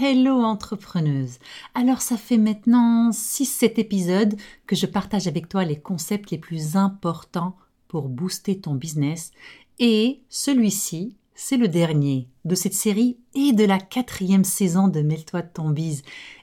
Hello 0.00 0.42
entrepreneuse. 0.44 1.38
Alors 1.74 2.02
ça 2.02 2.16
fait 2.16 2.38
maintenant 2.38 3.10
6-7 3.10 3.80
épisodes 3.80 4.36
que 4.66 4.76
je 4.76 4.86
partage 4.86 5.26
avec 5.26 5.48
toi 5.48 5.64
les 5.64 5.80
concepts 5.80 6.30
les 6.30 6.38
plus 6.38 6.76
importants 6.76 7.56
pour 7.88 8.08
booster 8.08 8.60
ton 8.60 8.74
business 8.74 9.32
et 9.80 10.20
celui-ci, 10.28 11.16
c'est 11.34 11.56
le 11.56 11.66
dernier 11.66 12.28
de 12.44 12.54
cette 12.54 12.74
série 12.74 13.16
et 13.34 13.52
de 13.52 13.64
la 13.64 13.80
quatrième 13.80 14.44
saison 14.44 14.86
de 14.86 15.00
Mêle-toi 15.00 15.42
de 15.42 15.48
ton 15.52 15.70
bise 15.70 16.02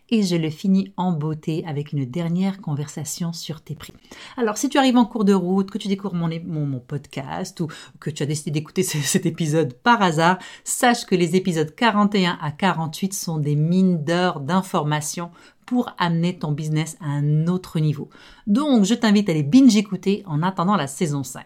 et 0.10 0.24
je 0.24 0.36
le 0.36 0.50
finis 0.50 0.94
en 0.98 1.12
beauté 1.12 1.64
avec 1.68 1.92
une 1.92 2.06
dernière 2.06 2.62
conversation 2.62 3.34
sur 3.34 3.62
tes 3.62 3.76
prix. 3.76 3.94
Alors 4.38 4.58
si 4.58 4.70
tu 4.70 4.78
arrives 4.78 4.98
en 4.98 5.06
cours 5.06 5.26
de 5.26 5.34
route, 5.34 5.72
que 5.72 5.78
tu 5.78 5.88
découvres 5.88 6.16
mon, 6.16 6.80
podcast 6.80 7.60
ou 7.60 7.68
que 8.00 8.10
tu 8.10 8.24
as 8.24 8.26
décidé 8.26 8.52
d'écouter 8.52 8.84
cet 8.84 9.26
épisode 9.26 9.74
par 9.74 10.02
hasard, 10.02 10.38
sache 10.64 11.06
que 11.06 11.16
les 11.16 11.36
épisodes 11.36 11.74
41 11.74 12.38
à 12.42 12.52
48 12.52 13.14
sont 13.14 13.38
des 13.38 13.56
mines 13.56 14.04
d'or 14.04 14.40
d'informations 14.40 15.32
pour 15.66 15.92
amener 15.98 16.38
ton 16.38 16.52
business 16.52 16.96
à 17.02 17.08
un 17.08 17.48
autre 17.48 17.80
niveau. 17.80 18.10
Donc 18.46 18.86
je 18.86 18.94
t'invite 18.94 19.30
à 19.30 19.34
les 19.34 19.44
binge 19.44 19.76
écouter 19.76 20.24
en 20.28 20.44
attendant 20.44 20.76
la 20.76 20.88
saison 20.88 21.24
5. 21.24 21.46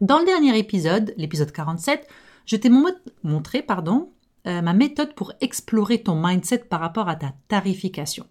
Dans 0.00 0.18
le 0.18 0.26
dernier 0.26 0.58
épisode, 0.58 1.14
l'épisode 1.16 1.52
47, 1.52 2.06
je 2.46 2.56
t'ai 2.56 2.70
montré 3.22 3.62
pardon, 3.62 4.10
euh, 4.46 4.62
ma 4.62 4.72
méthode 4.72 5.14
pour 5.14 5.32
explorer 5.40 6.02
ton 6.02 6.20
mindset 6.20 6.64
par 6.68 6.80
rapport 6.80 7.08
à 7.08 7.16
ta 7.16 7.34
tarification. 7.48 8.26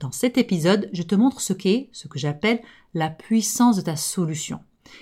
Dans 0.00 0.12
cet 0.12 0.38
épisode, 0.38 0.90
je 0.92 1.02
te 1.02 1.14
montre 1.14 1.40
ce 1.40 1.52
qu'est, 1.52 1.88
ce 1.92 2.08
que 2.08 2.18
j'appelle 2.18 2.60
la 2.94 3.10
puissance 3.10 3.76
de 3.76 3.82
ta 3.82 3.96
solution. 3.96 4.60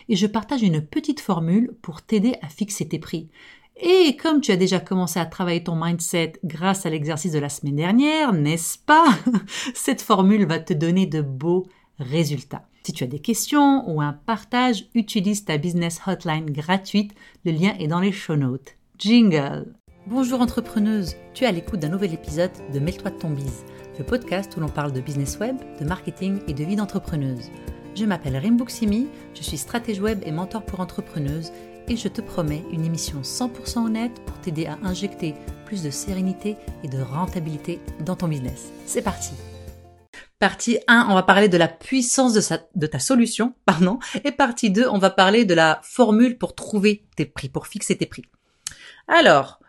Et 0.08 0.16
je 0.16 0.26
partage 0.26 0.62
une 0.62 0.82
petite 0.82 1.20
formule 1.20 1.74
pour 1.82 2.02
t'aider 2.02 2.36
à 2.42 2.48
fixer 2.48 2.88
tes 2.88 2.98
prix. 2.98 3.28
Et 3.76 4.16
comme 4.16 4.40
tu 4.40 4.52
as 4.52 4.56
déjà 4.56 4.80
commencé 4.80 5.18
à 5.18 5.26
travailler 5.26 5.64
ton 5.64 5.76
mindset 5.76 6.34
grâce 6.44 6.84
à 6.86 6.90
l'exercice 6.90 7.32
de 7.32 7.38
la 7.38 7.48
semaine 7.48 7.76
dernière, 7.76 8.32
n'est-ce 8.32 8.78
pas? 8.78 9.06
Cette 9.74 10.02
formule 10.02 10.46
va 10.46 10.58
te 10.58 10.74
donner 10.74 11.06
de 11.06 11.22
beaux 11.22 11.66
résultats. 11.98 12.68
Si 12.84 12.92
tu 12.92 13.04
as 13.04 13.08
des 13.08 13.20
questions 13.20 13.88
ou 13.90 14.00
un 14.00 14.12
partage, 14.12 14.86
utilise 14.94 15.44
ta 15.44 15.56
business 15.56 16.00
hotline 16.06 16.50
gratuite. 16.50 17.12
Le 17.44 17.52
lien 17.52 17.74
est 17.78 17.86
dans 17.86 18.00
les 18.00 18.12
show 18.12 18.36
notes. 18.36 18.76
Jingle 18.98 19.74
Bonjour 20.08 20.40
entrepreneuse, 20.40 21.14
tu 21.32 21.44
es 21.44 21.46
à 21.46 21.52
l'écoute 21.52 21.78
d'un 21.78 21.88
nouvel 21.88 22.12
épisode 22.12 22.50
de 22.72 22.80
Mêle-toi 22.80 23.12
de 23.12 23.18
ton 23.18 23.30
bise, 23.30 23.64
le 24.00 24.04
podcast 24.04 24.52
où 24.56 24.60
l'on 24.60 24.68
parle 24.68 24.90
de 24.90 25.00
business 25.00 25.38
web, 25.38 25.56
de 25.78 25.84
marketing 25.84 26.40
et 26.48 26.54
de 26.54 26.64
vie 26.64 26.74
d'entrepreneuse. 26.74 27.52
Je 27.94 28.04
m'appelle 28.04 28.36
Rimbuksimi, 28.36 29.06
je 29.32 29.42
suis 29.44 29.56
stratège 29.56 30.00
web 30.00 30.20
et 30.26 30.32
mentor 30.32 30.64
pour 30.64 30.80
entrepreneuses 30.80 31.52
et 31.86 31.96
je 31.96 32.08
te 32.08 32.20
promets 32.20 32.64
une 32.72 32.84
émission 32.84 33.20
100% 33.20 33.86
honnête 33.86 34.20
pour 34.26 34.40
t'aider 34.40 34.66
à 34.66 34.76
injecter 34.82 35.36
plus 35.66 35.84
de 35.84 35.90
sérénité 35.90 36.56
et 36.82 36.88
de 36.88 37.00
rentabilité 37.00 37.78
dans 38.00 38.16
ton 38.16 38.26
business. 38.26 38.72
C'est 38.86 39.02
parti 39.02 39.34
Partie 40.40 40.78
1, 40.88 41.06
on 41.10 41.14
va 41.14 41.22
parler 41.22 41.48
de 41.48 41.56
la 41.58 41.68
puissance 41.68 42.34
de, 42.34 42.42
de, 42.74 42.86
ta 42.88 42.98
solution, 42.98 43.54
pardon, 43.66 44.00
et 44.24 44.32
partie 44.32 44.72
2, 44.72 44.88
on 44.88 44.98
va 44.98 45.10
parler 45.10 45.44
de 45.44 45.54
la 45.54 45.78
formule 45.84 46.38
pour 46.38 46.56
trouver 46.56 47.06
tes 47.14 47.24
prix, 47.24 47.48
pour 47.48 47.68
fixer 47.68 47.96
tes 47.96 48.06
prix. 48.06 48.24
Alors, 49.06 49.60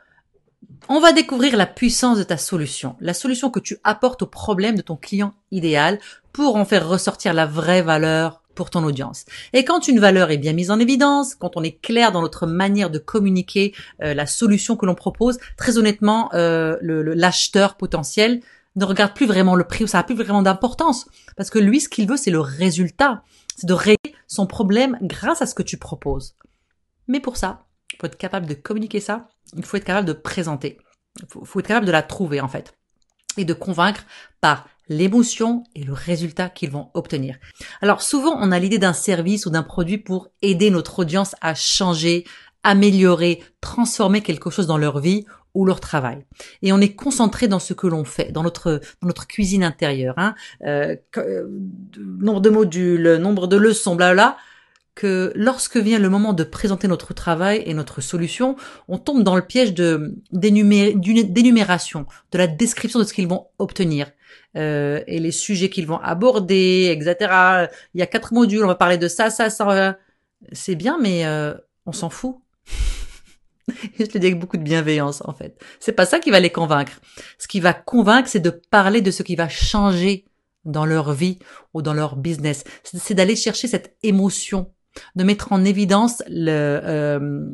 on 0.89 0.99
va 0.99 1.13
découvrir 1.13 1.55
la 1.57 1.65
puissance 1.65 2.17
de 2.17 2.23
ta 2.23 2.37
solution, 2.37 2.95
la 2.99 3.13
solution 3.13 3.49
que 3.49 3.59
tu 3.59 3.77
apportes 3.83 4.23
au 4.23 4.27
problème 4.27 4.75
de 4.75 4.81
ton 4.81 4.95
client 4.95 5.33
idéal 5.51 5.99
pour 6.31 6.55
en 6.55 6.65
faire 6.65 6.87
ressortir 6.87 7.33
la 7.33 7.45
vraie 7.45 7.81
valeur 7.81 8.41
pour 8.55 8.69
ton 8.69 8.83
audience. 8.83 9.25
Et 9.53 9.65
quand 9.65 9.87
une 9.87 9.99
valeur 9.99 10.29
est 10.31 10.37
bien 10.37 10.53
mise 10.53 10.71
en 10.71 10.79
évidence, 10.79 11.35
quand 11.35 11.57
on 11.57 11.63
est 11.63 11.81
clair 11.81 12.11
dans 12.11 12.21
notre 12.21 12.45
manière 12.45 12.89
de 12.89 12.99
communiquer 12.99 13.73
euh, 14.01 14.13
la 14.13 14.25
solution 14.25 14.75
que 14.75 14.85
l'on 14.85 14.95
propose, 14.95 15.39
très 15.57 15.77
honnêtement, 15.77 16.29
euh, 16.33 16.77
l'acheteur 16.81 17.75
potentiel 17.75 18.41
ne 18.75 18.85
regarde 18.85 19.13
plus 19.13 19.27
vraiment 19.27 19.55
le 19.55 19.65
prix 19.65 19.87
ça 19.87 19.99
n'a 19.99 20.03
plus 20.03 20.15
vraiment 20.15 20.41
d'importance 20.41 21.07
parce 21.37 21.49
que 21.49 21.59
lui, 21.59 21.79
ce 21.79 21.89
qu'il 21.89 22.07
veut, 22.07 22.17
c'est 22.17 22.31
le 22.31 22.39
résultat, 22.39 23.23
c'est 23.55 23.67
de 23.67 23.73
régler 23.73 24.15
son 24.27 24.47
problème 24.47 24.97
grâce 25.01 25.41
à 25.41 25.45
ce 25.45 25.55
que 25.55 25.63
tu 25.63 25.77
proposes. 25.77 26.35
Mais 27.07 27.19
pour 27.19 27.37
ça, 27.37 27.65
il 27.93 27.97
faut 27.99 28.07
être 28.07 28.17
capable 28.17 28.47
de 28.47 28.53
communiquer 28.53 28.99
ça 28.99 29.29
il 29.57 29.65
faut 29.65 29.77
être 29.77 29.83
capable 29.83 30.07
de 30.07 30.13
présenter. 30.13 30.77
Il 31.19 31.27
faut, 31.45 31.59
être 31.59 31.67
capable 31.67 31.85
de 31.85 31.91
la 31.91 32.01
trouver 32.01 32.41
en 32.41 32.47
fait. 32.47 32.73
Et 33.37 33.45
de 33.45 33.53
convaincre 33.53 34.05
par 34.41 34.67
l'émotion 34.89 35.63
et 35.75 35.83
le 35.83 35.93
résultat 35.93 36.49
qu'ils 36.49 36.71
vont 36.71 36.89
obtenir. 36.93 37.37
Alors 37.81 38.01
souvent 38.01 38.35
on 38.39 38.51
a 38.51 38.59
l'idée 38.59 38.79
d'un 38.79 38.93
service 38.93 39.45
ou 39.45 39.49
d'un 39.49 39.63
produit 39.63 39.97
pour 39.97 40.29
aider 40.41 40.69
notre 40.69 40.99
audience 40.99 41.35
à 41.41 41.55
changer, 41.55 42.25
améliorer, 42.63 43.41
transformer 43.61 44.21
quelque 44.21 44.49
chose 44.49 44.67
dans 44.67 44.77
leur 44.77 44.99
vie 44.99 45.25
ou 45.53 45.65
leur 45.65 45.79
travail. 45.79 46.25
Et 46.63 46.73
on 46.73 46.81
est 46.81 46.95
concentré 46.95 47.47
dans 47.47 47.59
ce 47.59 47.73
que 47.73 47.87
l'on 47.87 48.05
fait, 48.05 48.31
dans 48.31 48.43
notre 48.43 48.81
dans 49.01 49.07
notre 49.07 49.27
cuisine 49.27 49.63
intérieure. 49.63 50.15
Hein. 50.17 50.35
Euh, 50.65 50.95
euh 51.17 51.47
nombre 51.97 52.41
de 52.41 52.49
modules, 52.49 53.17
nombre 53.17 53.47
de 53.47 53.57
leçons, 53.57 53.95
bla 53.95 54.13
bla 54.13 54.37
que 54.95 55.31
lorsque 55.35 55.77
vient 55.77 55.99
le 55.99 56.09
moment 56.09 56.33
de 56.33 56.43
présenter 56.43 56.87
notre 56.87 57.13
travail 57.13 57.63
et 57.65 57.73
notre 57.73 58.01
solution, 58.01 58.55
on 58.87 58.97
tombe 58.97 59.23
dans 59.23 59.35
le 59.35 59.41
piège 59.41 59.73
de 59.73 60.15
d'énumération, 60.31 62.05
de 62.31 62.37
la 62.37 62.47
description 62.47 62.99
de 62.99 63.03
ce 63.03 63.13
qu'ils 63.13 63.27
vont 63.27 63.47
obtenir. 63.57 64.11
Euh, 64.55 65.01
et 65.07 65.19
les 65.19 65.31
sujets 65.31 65.69
qu'ils 65.69 65.87
vont 65.87 65.97
aborder, 65.97 66.95
etc. 66.95 67.67
Il 67.93 67.99
y 67.99 68.03
a 68.03 68.07
quatre 68.07 68.33
modules, 68.33 68.63
on 68.63 68.67
va 68.67 68.75
parler 68.75 68.97
de 68.97 69.07
ça, 69.07 69.29
ça, 69.29 69.49
ça. 69.49 69.97
C'est 70.51 70.75
bien, 70.75 70.99
mais 71.01 71.25
euh, 71.25 71.53
on 71.85 71.91
s'en 71.91 72.09
fout. 72.09 72.37
je 73.67 74.03
le 74.13 74.19
dis 74.19 74.27
avec 74.27 74.39
beaucoup 74.39 74.57
de 74.57 74.63
bienveillance, 74.63 75.23
en 75.25 75.33
fait. 75.33 75.59
C'est 75.79 75.93
pas 75.93 76.05
ça 76.05 76.19
qui 76.19 76.29
va 76.29 76.39
les 76.39 76.51
convaincre. 76.51 76.99
Ce 77.39 77.47
qui 77.47 77.59
va 77.59 77.73
convaincre, 77.73 78.29
c'est 78.29 78.39
de 78.39 78.49
parler 78.49 79.01
de 79.01 79.09
ce 79.09 79.23
qui 79.23 79.35
va 79.35 79.49
changer 79.49 80.25
dans 80.65 80.85
leur 80.85 81.13
vie 81.13 81.39
ou 81.73 81.81
dans 81.81 81.93
leur 81.93 82.15
business. 82.15 82.63
C'est 82.83 83.15
d'aller 83.15 83.35
chercher 83.35 83.67
cette 83.67 83.95
émotion 84.03 84.71
de 85.15 85.23
mettre 85.23 85.51
en 85.51 85.63
évidence 85.63 86.23
euh, 86.29 87.49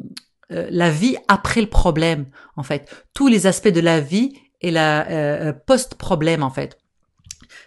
euh, 0.52 0.68
la 0.72 0.90
vie 0.90 1.18
après 1.28 1.62
le 1.62 1.70
problème, 1.70 2.28
en 2.56 2.64
fait, 2.64 3.06
tous 3.14 3.28
les 3.28 3.48
aspects 3.48 3.68
de 3.68 3.82
la 3.82 4.00
vie 4.00 4.34
et 4.62 4.72
la 4.72 5.10
euh, 5.10 5.54
post-problème, 5.54 6.44
en 6.44 6.50
fait. 6.50 6.78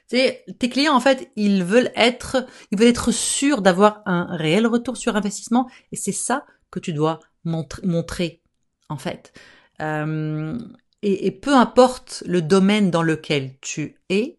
Tes 0.09 0.69
clients, 0.69 0.95
en 0.95 1.01
fait, 1.01 1.31
ils 1.37 1.65
veulent 1.65 1.91
être, 1.97 2.47
ils 2.71 2.79
veulent 2.79 2.89
être 2.89 3.13
sûrs 3.13 3.63
d'avoir 3.63 4.03
un 4.05 4.37
réel 4.37 4.67
retour 4.67 4.99
sur 4.99 5.17
investissement, 5.17 5.71
et 5.91 5.97
c'est 5.97 6.13
ça 6.13 6.45
que 6.71 6.79
tu 6.79 6.93
dois 6.93 7.19
montrer, 7.45 8.43
en 8.91 8.99
fait. 8.99 9.33
et 9.81 11.31
peu 11.41 11.55
importe 11.55 12.23
le 12.27 12.43
domaine 12.43 12.91
dans 12.91 13.03
lequel 13.03 13.57
tu 13.63 13.97
es, 14.11 14.39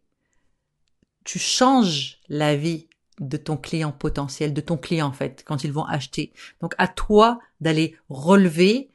tu 1.23 1.39
changes 1.39 2.19
la 2.29 2.55
vie 2.55 2.87
de 3.27 3.37
ton 3.37 3.57
client 3.57 3.91
potentiel, 3.91 4.53
de 4.53 4.61
ton 4.61 4.77
client 4.77 5.07
en 5.07 5.13
fait, 5.13 5.43
quand 5.45 5.63
ils 5.63 5.71
vont 5.71 5.85
acheter. 5.85 6.33
Donc 6.61 6.73
à 6.77 6.87
toi 6.87 7.39
d'aller 7.61 7.95
relever 8.09 8.91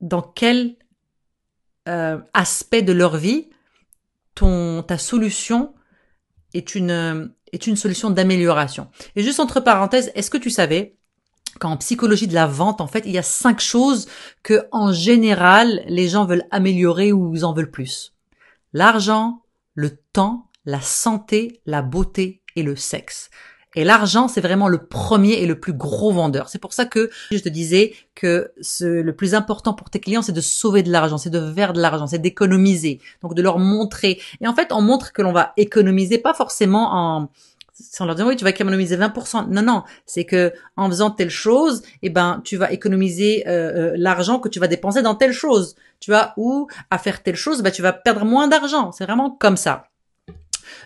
dans 0.00 0.22
quel 0.22 0.76
euh, 1.88 2.18
aspect 2.34 2.82
de 2.82 2.92
leur 2.92 3.16
vie 3.16 3.50
ton 4.34 4.82
ta 4.82 4.98
solution 4.98 5.74
est 6.54 6.74
une 6.74 7.32
est 7.52 7.66
une 7.66 7.76
solution 7.76 8.10
d'amélioration. 8.10 8.88
Et 9.16 9.22
juste 9.22 9.40
entre 9.40 9.60
parenthèses, 9.60 10.12
est-ce 10.14 10.30
que 10.30 10.38
tu 10.38 10.50
savais 10.50 10.96
qu'en 11.58 11.76
psychologie 11.76 12.28
de 12.28 12.34
la 12.34 12.46
vente, 12.46 12.80
en 12.80 12.86
fait, 12.86 13.02
il 13.06 13.12
y 13.12 13.18
a 13.18 13.22
cinq 13.22 13.60
choses 13.60 14.06
que 14.42 14.68
en 14.70 14.92
général 14.92 15.82
les 15.88 16.08
gens 16.08 16.26
veulent 16.26 16.46
améliorer 16.50 17.12
ou 17.12 17.36
en 17.42 17.52
veulent 17.52 17.70
plus? 17.70 18.14
L'argent, 18.72 19.42
le 19.74 19.96
temps, 20.12 20.48
la 20.64 20.80
santé, 20.80 21.60
la 21.66 21.82
beauté 21.82 22.42
et 22.56 22.62
le 22.62 22.76
sexe. 22.76 23.30
Et 23.76 23.84
l'argent, 23.84 24.26
c'est 24.26 24.40
vraiment 24.40 24.68
le 24.68 24.78
premier 24.78 25.34
et 25.34 25.46
le 25.46 25.58
plus 25.58 25.72
gros 25.72 26.12
vendeur. 26.12 26.48
C'est 26.48 26.58
pour 26.58 26.72
ça 26.72 26.86
que 26.86 27.10
je 27.30 27.38
te 27.38 27.48
disais 27.48 27.94
que 28.14 28.52
le 28.80 29.12
plus 29.12 29.34
important 29.34 29.74
pour 29.74 29.90
tes 29.90 30.00
clients, 30.00 30.22
c'est 30.22 30.32
de 30.32 30.40
sauver 30.40 30.82
de 30.82 30.90
l'argent, 30.90 31.18
c'est 31.18 31.30
de 31.30 31.52
faire 31.52 31.72
de 31.72 31.80
l'argent, 31.80 32.06
c'est 32.06 32.18
d'économiser. 32.18 33.00
Donc 33.22 33.34
de 33.34 33.42
leur 33.42 33.58
montrer. 33.58 34.20
Et 34.40 34.48
en 34.48 34.54
fait, 34.54 34.72
on 34.72 34.82
montre 34.82 35.12
que 35.12 35.22
l'on 35.22 35.32
va 35.32 35.52
économiser, 35.56 36.18
pas 36.18 36.34
forcément 36.34 36.92
en 36.92 37.28
on 38.00 38.04
leur 38.04 38.14
dit 38.14 38.22
oui 38.22 38.36
tu 38.36 38.44
vas 38.44 38.50
économiser 38.50 38.96
20%, 38.96 39.48
non 39.48 39.62
non, 39.62 39.84
c'est 40.06 40.24
que 40.24 40.52
en 40.76 40.88
faisant 40.88 41.10
telle 41.10 41.30
chose, 41.30 41.82
eh 42.02 42.10
ben 42.10 42.40
tu 42.44 42.56
vas 42.56 42.72
économiser 42.72 43.44
euh, 43.48 43.92
euh, 43.92 43.92
l'argent 43.96 44.38
que 44.38 44.48
tu 44.48 44.60
vas 44.60 44.68
dépenser 44.68 45.02
dans 45.02 45.14
telle 45.14 45.32
chose, 45.32 45.76
tu 45.98 46.10
vois, 46.10 46.32
ou 46.36 46.68
à 46.90 46.98
faire 46.98 47.22
telle 47.22 47.36
chose, 47.36 47.62
bah 47.62 47.70
tu 47.70 47.82
vas 47.82 47.92
perdre 47.92 48.24
moins 48.24 48.48
d'argent. 48.48 48.92
C'est 48.92 49.04
vraiment 49.04 49.30
comme 49.30 49.56
ça. 49.56 49.89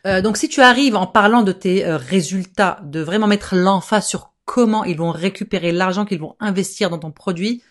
Euh, 0.06 0.20
donc 0.20 0.36
si 0.36 0.48
tu 0.48 0.60
arrives 0.60 0.96
en 0.96 1.06
parlant 1.06 1.42
de 1.42 1.52
tes 1.52 1.84
euh, 1.84 1.96
résultats, 1.96 2.81
de 2.84 3.00
vraiment 3.00 3.26
mettre 3.26 3.54
l'emphase 3.54 4.06
sur 4.06 4.32
comment 4.44 4.84
ils 4.84 4.96
vont 4.96 5.10
récupérer 5.10 5.72
l'argent 5.72 6.04
qu'ils 6.04 6.20
vont 6.20 6.36
investir 6.40 6.90
dans 6.90 6.98
ton 6.98 7.10
produit 7.10 7.62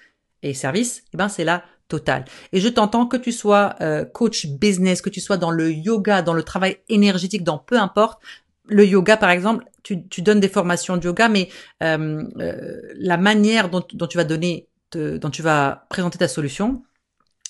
et 0.41 0.53
service, 0.53 1.03
eh 1.13 1.17
ben 1.17 1.29
c'est 1.29 1.43
la 1.43 1.63
totale. 1.87 2.25
Et 2.51 2.59
je 2.59 2.69
t'entends 2.69 3.05
que 3.05 3.17
tu 3.17 3.31
sois 3.31 3.75
euh, 3.81 4.05
coach 4.05 4.47
business, 4.47 5.01
que 5.01 5.09
tu 5.09 5.21
sois 5.21 5.37
dans 5.37 5.51
le 5.51 5.71
yoga, 5.71 6.21
dans 6.21 6.33
le 6.33 6.43
travail 6.43 6.77
énergétique, 6.89 7.43
dans 7.43 7.57
peu 7.57 7.77
importe. 7.77 8.21
Le 8.65 8.85
yoga, 8.85 9.17
par 9.17 9.29
exemple, 9.29 9.65
tu, 9.83 9.97
donnes 10.21 10.39
des 10.39 10.47
formations 10.47 10.95
de 10.95 11.03
yoga, 11.03 11.27
mais 11.27 11.49
la 11.81 13.17
manière 13.17 13.69
dont, 13.69 13.83
dont 13.91 14.07
tu 14.07 14.15
vas 14.15 14.23
donner, 14.23 14.69
dont 14.93 15.29
tu 15.29 15.41
vas 15.41 15.85
présenter 15.89 16.17
ta 16.17 16.29
solution, 16.29 16.81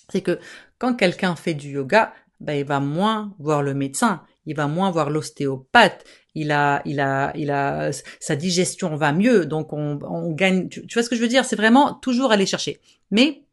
c'est 0.10 0.21
que 0.21 0.39
quand 0.80 0.95
quelqu'un 0.95 1.36
fait 1.36 1.54
du 1.54 1.69
yoga, 1.69 2.13
ben, 2.39 2.54
il 2.54 2.65
va 2.65 2.80
moins 2.80 3.33
voir 3.39 3.63
le 3.63 3.74
médecin, 3.74 4.21
il 4.45 4.56
va 4.56 4.68
moins 4.68 4.92
voir 4.92 5.10
l'ostéopathe, 5.10 6.04
il 6.36 6.51
a, 6.51 6.81
il 6.86 7.00
a, 7.00 7.31
il 7.36 7.51
a, 7.51 7.92
sa 8.19 8.36
digestion 8.36 8.95
va 8.95 9.12
mieux, 9.12 9.45
donc 9.45 9.72
on, 9.74 10.00
on 10.04 10.31
gagne. 10.31 10.68
Tu, 10.69 10.81
vois 10.94 11.04
ce 11.04 11.10
que 11.10 11.16
je 11.16 11.22
veux 11.22 11.28
dire? 11.28 11.45
C'est 11.45 11.56
vraiment 11.56 11.94
toujours 11.94 12.31
aller 12.31 12.45
chercher. 12.45 12.80
Mais, 13.12 13.44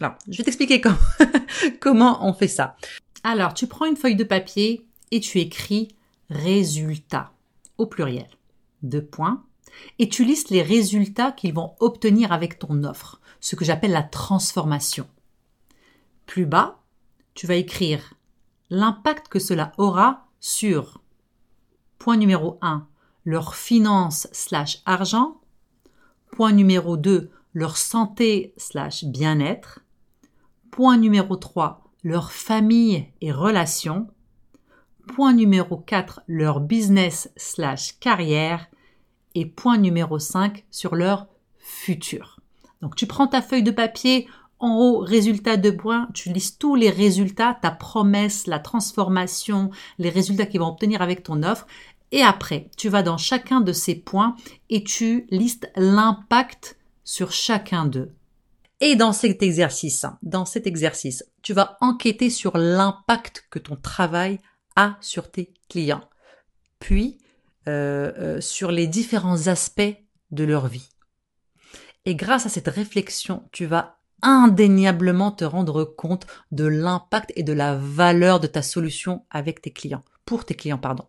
alors, 0.00 0.14
je 0.28 0.38
vais 0.38 0.44
t'expliquer 0.44 0.80
comment, 0.80 0.96
comment 1.80 2.26
on 2.26 2.32
fait 2.32 2.48
ça. 2.48 2.76
Alors, 3.22 3.54
tu 3.54 3.66
prends 3.66 3.86
une 3.86 3.96
feuille 3.96 4.16
de 4.16 4.24
papier 4.24 4.86
et 5.10 5.20
tu 5.20 5.38
écris 5.38 5.88
résultat 6.30 7.32
au 7.76 7.86
pluriel. 7.86 8.28
Deux 8.82 9.04
points. 9.04 9.44
Et 9.98 10.08
tu 10.08 10.24
listes 10.24 10.50
les 10.50 10.62
résultats 10.62 11.32
qu'ils 11.32 11.54
vont 11.54 11.74
obtenir 11.80 12.32
avec 12.32 12.58
ton 12.58 12.82
offre, 12.84 13.20
ce 13.40 13.54
que 13.56 13.64
j'appelle 13.64 13.92
la 13.92 14.02
transformation. 14.02 15.06
Plus 16.26 16.46
bas, 16.46 16.80
tu 17.34 17.46
vas 17.46 17.54
écrire 17.54 18.14
l'impact 18.70 19.28
que 19.28 19.38
cela 19.38 19.72
aura 19.78 20.26
sur 20.40 21.00
point 21.98 22.16
numéro 22.16 22.58
1, 22.62 22.86
leur 23.24 23.54
finance 23.54 24.26
slash 24.32 24.82
argent, 24.86 25.40
point 26.32 26.52
numéro 26.52 26.96
2, 26.96 27.30
leur 27.52 27.76
santé 27.76 28.54
slash 28.56 29.04
bien-être, 29.04 29.80
point 30.70 30.96
numéro 30.96 31.36
3, 31.36 31.84
leur 32.02 32.32
famille 32.32 33.06
et 33.20 33.32
relations, 33.32 34.08
point 35.14 35.34
numéro 35.34 35.76
4, 35.76 36.22
leur 36.26 36.60
business 36.60 37.30
slash 37.36 37.98
carrière, 37.98 38.66
et 39.34 39.46
point 39.46 39.78
numéro 39.78 40.18
5 40.18 40.64
sur 40.70 40.94
leur 40.94 41.28
futur. 41.58 42.40
Donc 42.80 42.96
tu 42.96 43.06
prends 43.06 43.26
ta 43.26 43.42
feuille 43.42 43.62
de 43.62 43.70
papier, 43.70 44.26
en 44.60 44.76
haut, 44.76 44.98
résultat 44.98 45.56
de 45.56 45.70
points, 45.70 46.08
tu 46.14 46.32
lises 46.32 46.58
tous 46.58 46.76
les 46.76 46.90
résultats, 46.90 47.58
ta 47.60 47.70
promesse, 47.70 48.46
la 48.46 48.58
transformation, 48.58 49.70
les 49.98 50.10
résultats 50.10 50.46
qu'ils 50.46 50.60
vont 50.60 50.68
obtenir 50.68 51.02
avec 51.02 51.22
ton 51.22 51.42
offre. 51.42 51.66
Et 52.12 52.22
après, 52.22 52.68
tu 52.76 52.88
vas 52.88 53.02
dans 53.02 53.16
chacun 53.16 53.60
de 53.60 53.72
ces 53.72 53.94
points 53.94 54.36
et 54.68 54.84
tu 54.84 55.26
listes 55.30 55.70
l'impact 55.76 56.76
sur 57.04 57.32
chacun 57.32 57.86
d'eux. 57.86 58.12
Et 58.80 58.96
dans 58.96 59.12
cet 59.12 59.42
exercice, 59.42 60.06
dans 60.22 60.44
tu 61.42 61.52
vas 61.52 61.76
enquêter 61.80 62.30
sur 62.30 62.56
l'impact 62.56 63.46
que 63.50 63.58
ton 63.58 63.76
travail 63.76 64.38
a 64.76 64.96
sur 65.00 65.30
tes 65.30 65.52
clients, 65.68 66.08
puis 66.78 67.18
euh, 67.68 68.12
euh, 68.18 68.40
sur 68.40 68.70
les 68.70 68.86
différents 68.86 69.48
aspects 69.48 69.96
de 70.30 70.44
leur 70.44 70.66
vie. 70.66 70.88
Et 72.06 72.14
grâce 72.14 72.46
à 72.46 72.48
cette 72.48 72.68
réflexion, 72.68 73.44
tu 73.52 73.66
vas 73.66 73.99
indéniablement 74.22 75.30
te 75.30 75.44
rendre 75.44 75.84
compte 75.84 76.26
de 76.50 76.64
l'impact 76.64 77.32
et 77.36 77.42
de 77.42 77.52
la 77.52 77.76
valeur 77.76 78.40
de 78.40 78.46
ta 78.46 78.62
solution 78.62 79.24
avec 79.30 79.62
tes 79.62 79.70
clients, 79.70 80.04
pour 80.24 80.44
tes 80.44 80.54
clients, 80.54 80.78
pardon. 80.78 81.06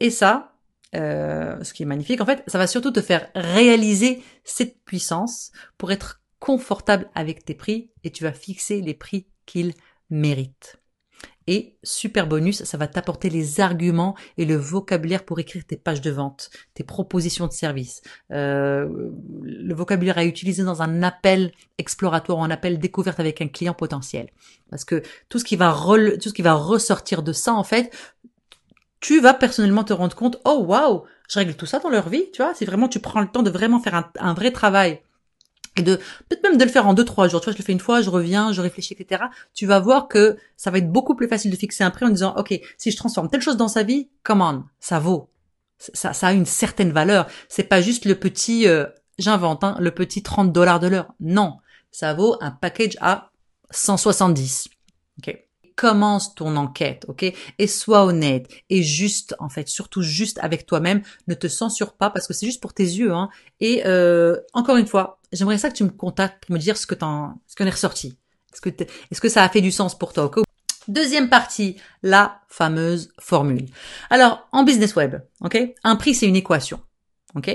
Et 0.00 0.10
ça, 0.10 0.56
euh, 0.94 1.62
ce 1.62 1.74
qui 1.74 1.82
est 1.82 1.86
magnifique, 1.86 2.20
en 2.20 2.26
fait, 2.26 2.42
ça 2.46 2.58
va 2.58 2.66
surtout 2.66 2.92
te 2.92 3.00
faire 3.00 3.28
réaliser 3.34 4.22
cette 4.44 4.82
puissance 4.84 5.52
pour 5.78 5.92
être 5.92 6.22
confortable 6.38 7.10
avec 7.14 7.44
tes 7.44 7.54
prix 7.54 7.90
et 8.04 8.10
tu 8.10 8.24
vas 8.24 8.32
fixer 8.32 8.80
les 8.80 8.94
prix 8.94 9.26
qu'ils 9.46 9.74
méritent. 10.10 10.78
Et 11.46 11.76
super 11.84 12.26
bonus, 12.26 12.64
ça 12.64 12.76
va 12.76 12.88
t'apporter 12.88 13.30
les 13.30 13.60
arguments 13.60 14.16
et 14.36 14.44
le 14.44 14.56
vocabulaire 14.56 15.24
pour 15.24 15.38
écrire 15.38 15.64
tes 15.64 15.76
pages 15.76 16.00
de 16.00 16.10
vente, 16.10 16.50
tes 16.74 16.82
propositions 16.82 17.46
de 17.46 17.52
service, 17.52 18.02
euh, 18.32 18.88
le 19.42 19.74
vocabulaire 19.74 20.18
à 20.18 20.24
utiliser 20.24 20.64
dans 20.64 20.82
un 20.82 21.02
appel 21.04 21.52
exploratoire 21.78 22.42
un 22.42 22.50
appel 22.50 22.78
découverte 22.78 23.20
avec 23.20 23.40
un 23.40 23.48
client 23.48 23.74
potentiel. 23.74 24.28
Parce 24.70 24.84
que 24.84 25.02
tout 25.28 25.38
ce 25.38 25.44
qui 25.44 25.54
va 25.56 25.72
tout 26.20 26.28
ce 26.28 26.34
qui 26.34 26.42
va 26.42 26.54
ressortir 26.54 27.22
de 27.22 27.32
ça, 27.32 27.52
en 27.52 27.64
fait, 27.64 27.94
tu 29.00 29.20
vas 29.20 29.34
personnellement 29.34 29.84
te 29.84 29.92
rendre 29.92 30.16
compte, 30.16 30.40
oh 30.44 30.64
waouh, 30.66 31.04
je 31.28 31.38
règle 31.38 31.54
tout 31.54 31.66
ça 31.66 31.78
dans 31.78 31.90
leur 31.90 32.08
vie, 32.08 32.24
tu 32.32 32.42
vois. 32.42 32.54
C'est 32.54 32.64
vraiment, 32.64 32.88
tu 32.88 32.98
prends 32.98 33.20
le 33.20 33.28
temps 33.28 33.42
de 33.44 33.50
vraiment 33.50 33.78
faire 33.78 34.10
un 34.18 34.34
vrai 34.34 34.50
travail 34.50 35.00
et 35.76 35.82
de 35.82 35.96
peut-être 36.28 36.42
même 36.42 36.56
de 36.56 36.64
le 36.64 36.70
faire 36.70 36.86
en 36.86 36.94
deux 36.94 37.04
trois 37.04 37.28
jours. 37.28 37.40
Tu 37.40 37.46
vois, 37.46 37.52
je 37.52 37.58
le 37.58 37.64
fais 37.64 37.72
une 37.72 37.80
fois, 37.80 38.00
je 38.00 38.10
reviens, 38.10 38.52
je 38.52 38.60
réfléchis, 38.60 38.94
etc. 38.98 39.24
Tu 39.54 39.66
vas 39.66 39.80
voir 39.80 40.08
que 40.08 40.36
ça 40.56 40.70
va 40.70 40.78
être 40.78 40.90
beaucoup 40.90 41.14
plus 41.14 41.28
facile 41.28 41.50
de 41.50 41.56
fixer 41.56 41.84
un 41.84 41.90
prix 41.90 42.04
en 42.06 42.10
disant, 42.10 42.34
ok, 42.36 42.58
si 42.78 42.90
je 42.90 42.96
transforme 42.96 43.28
telle 43.28 43.42
chose 43.42 43.56
dans 43.56 43.68
sa 43.68 43.82
vie, 43.82 44.08
come 44.22 44.40
on, 44.40 44.64
ça 44.80 44.98
vaut, 44.98 45.30
ça, 45.78 46.12
ça 46.12 46.28
a 46.28 46.32
une 46.32 46.46
certaine 46.46 46.92
valeur. 46.92 47.26
C'est 47.48 47.64
pas 47.64 47.80
juste 47.80 48.04
le 48.04 48.14
petit, 48.14 48.66
euh, 48.66 48.86
j'invente, 49.18 49.64
hein, 49.64 49.76
le 49.80 49.90
petit 49.90 50.22
30 50.22 50.52
dollars 50.52 50.80
de 50.80 50.88
l'heure. 50.88 51.14
Non, 51.20 51.58
ça 51.90 52.14
vaut 52.14 52.36
un 52.40 52.50
package 52.50 52.96
à 53.00 53.30
170. 53.70 54.68
Ok 55.18 55.46
commence 55.76 56.34
ton 56.34 56.56
enquête, 56.56 57.04
ok? 57.06 57.32
Et 57.58 57.66
sois 57.66 58.04
honnête 58.04 58.48
et 58.70 58.82
juste, 58.82 59.36
en 59.38 59.48
fait, 59.48 59.68
surtout 59.68 60.02
juste 60.02 60.38
avec 60.42 60.66
toi-même. 60.66 61.02
Ne 61.28 61.34
te 61.34 61.46
censure 61.48 61.92
pas 61.92 62.10
parce 62.10 62.26
que 62.26 62.32
c'est 62.32 62.46
juste 62.46 62.62
pour 62.62 62.72
tes 62.72 62.82
yeux. 62.82 63.12
Hein. 63.12 63.28
Et 63.60 63.82
euh, 63.84 64.38
encore 64.54 64.78
une 64.78 64.86
fois, 64.86 65.15
j'aimerais 65.32 65.58
ça 65.58 65.70
que 65.70 65.76
tu 65.76 65.84
me 65.84 65.90
contactes 65.90 66.44
pour 66.44 66.54
me 66.54 66.58
dire 66.58 66.76
ce 66.76 66.86
que 66.86 66.94
t'en, 66.94 67.40
ce 67.46 67.56
qu'on 67.56 67.66
est 67.66 67.70
ressorti. 67.70 68.18
Est-ce 68.52 68.60
que, 68.60 68.70
est-ce 69.10 69.20
que 69.20 69.28
ça 69.28 69.42
a 69.42 69.48
fait 69.48 69.60
du 69.60 69.72
sens 69.72 69.98
pour 69.98 70.12
toi 70.12 70.30
Deuxième 70.88 71.28
partie, 71.28 71.76
la 72.02 72.40
fameuse 72.48 73.12
formule. 73.18 73.66
Alors, 74.08 74.48
en 74.52 74.62
business 74.62 74.94
web, 74.94 75.16
ok? 75.40 75.58
Un 75.82 75.96
prix, 75.96 76.14
c'est 76.14 76.28
une 76.28 76.36
équation, 76.36 76.80
ok? 77.34 77.50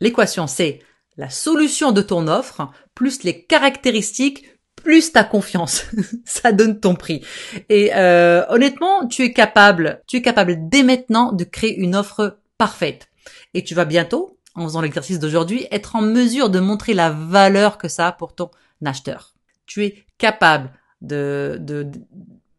L'équation, 0.00 0.46
c'est 0.46 0.80
la 1.16 1.30
solution 1.30 1.92
de 1.92 2.02
ton 2.02 2.28
offre 2.28 2.70
plus 2.94 3.22
les 3.22 3.44
caractéristiques 3.44 4.44
plus 4.76 5.12
ta 5.12 5.24
confiance, 5.24 5.86
ça 6.24 6.52
donne 6.52 6.78
ton 6.78 6.94
prix. 6.94 7.24
Et 7.68 7.90
euh, 7.94 8.44
honnêtement, 8.48 9.06
tu 9.06 9.22
es 9.22 9.32
capable, 9.32 10.02
tu 10.06 10.18
es 10.18 10.22
capable 10.22 10.68
dès 10.68 10.82
maintenant 10.82 11.32
de 11.32 11.44
créer 11.44 11.76
une 11.76 11.96
offre 11.96 12.38
parfaite. 12.58 13.08
Et 13.54 13.64
tu 13.64 13.74
vas 13.74 13.86
bientôt, 13.86 14.33
en 14.54 14.64
faisant 14.64 14.80
l'exercice 14.80 15.18
d'aujourd'hui, 15.18 15.66
être 15.70 15.96
en 15.96 16.02
mesure 16.02 16.50
de 16.50 16.60
montrer 16.60 16.94
la 16.94 17.10
valeur 17.10 17.78
que 17.78 17.88
ça 17.88 18.08
a 18.08 18.12
pour 18.12 18.34
ton 18.34 18.50
acheteur. 18.84 19.34
Tu 19.66 19.84
es 19.84 20.04
capable 20.18 20.70
de, 21.00 21.58
de, 21.60 21.90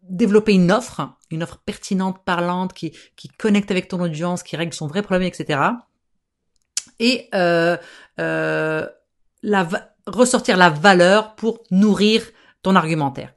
développer 0.04 0.54
une 0.54 0.72
offre, 0.72 1.10
une 1.32 1.44
offre 1.44 1.60
pertinente, 1.66 2.24
parlante, 2.26 2.74
qui, 2.74 2.92
qui 3.16 3.28
connecte 3.30 3.72
avec 3.72 3.88
ton 3.88 4.02
audience, 4.02 4.44
qui 4.44 4.56
règle 4.56 4.74
son 4.74 4.88
vrai 4.88 5.02
problème, 5.02 5.28
etc. 5.28 5.60
Et 7.00 7.30
euh, 7.34 7.78
euh, 8.20 8.88
ressortir 10.08 10.58
la 10.58 10.70
valeur 10.70 11.36
pour 11.36 11.64
nourrir 11.72 12.24
ton 12.62 12.76
argumentaire. 12.76 13.34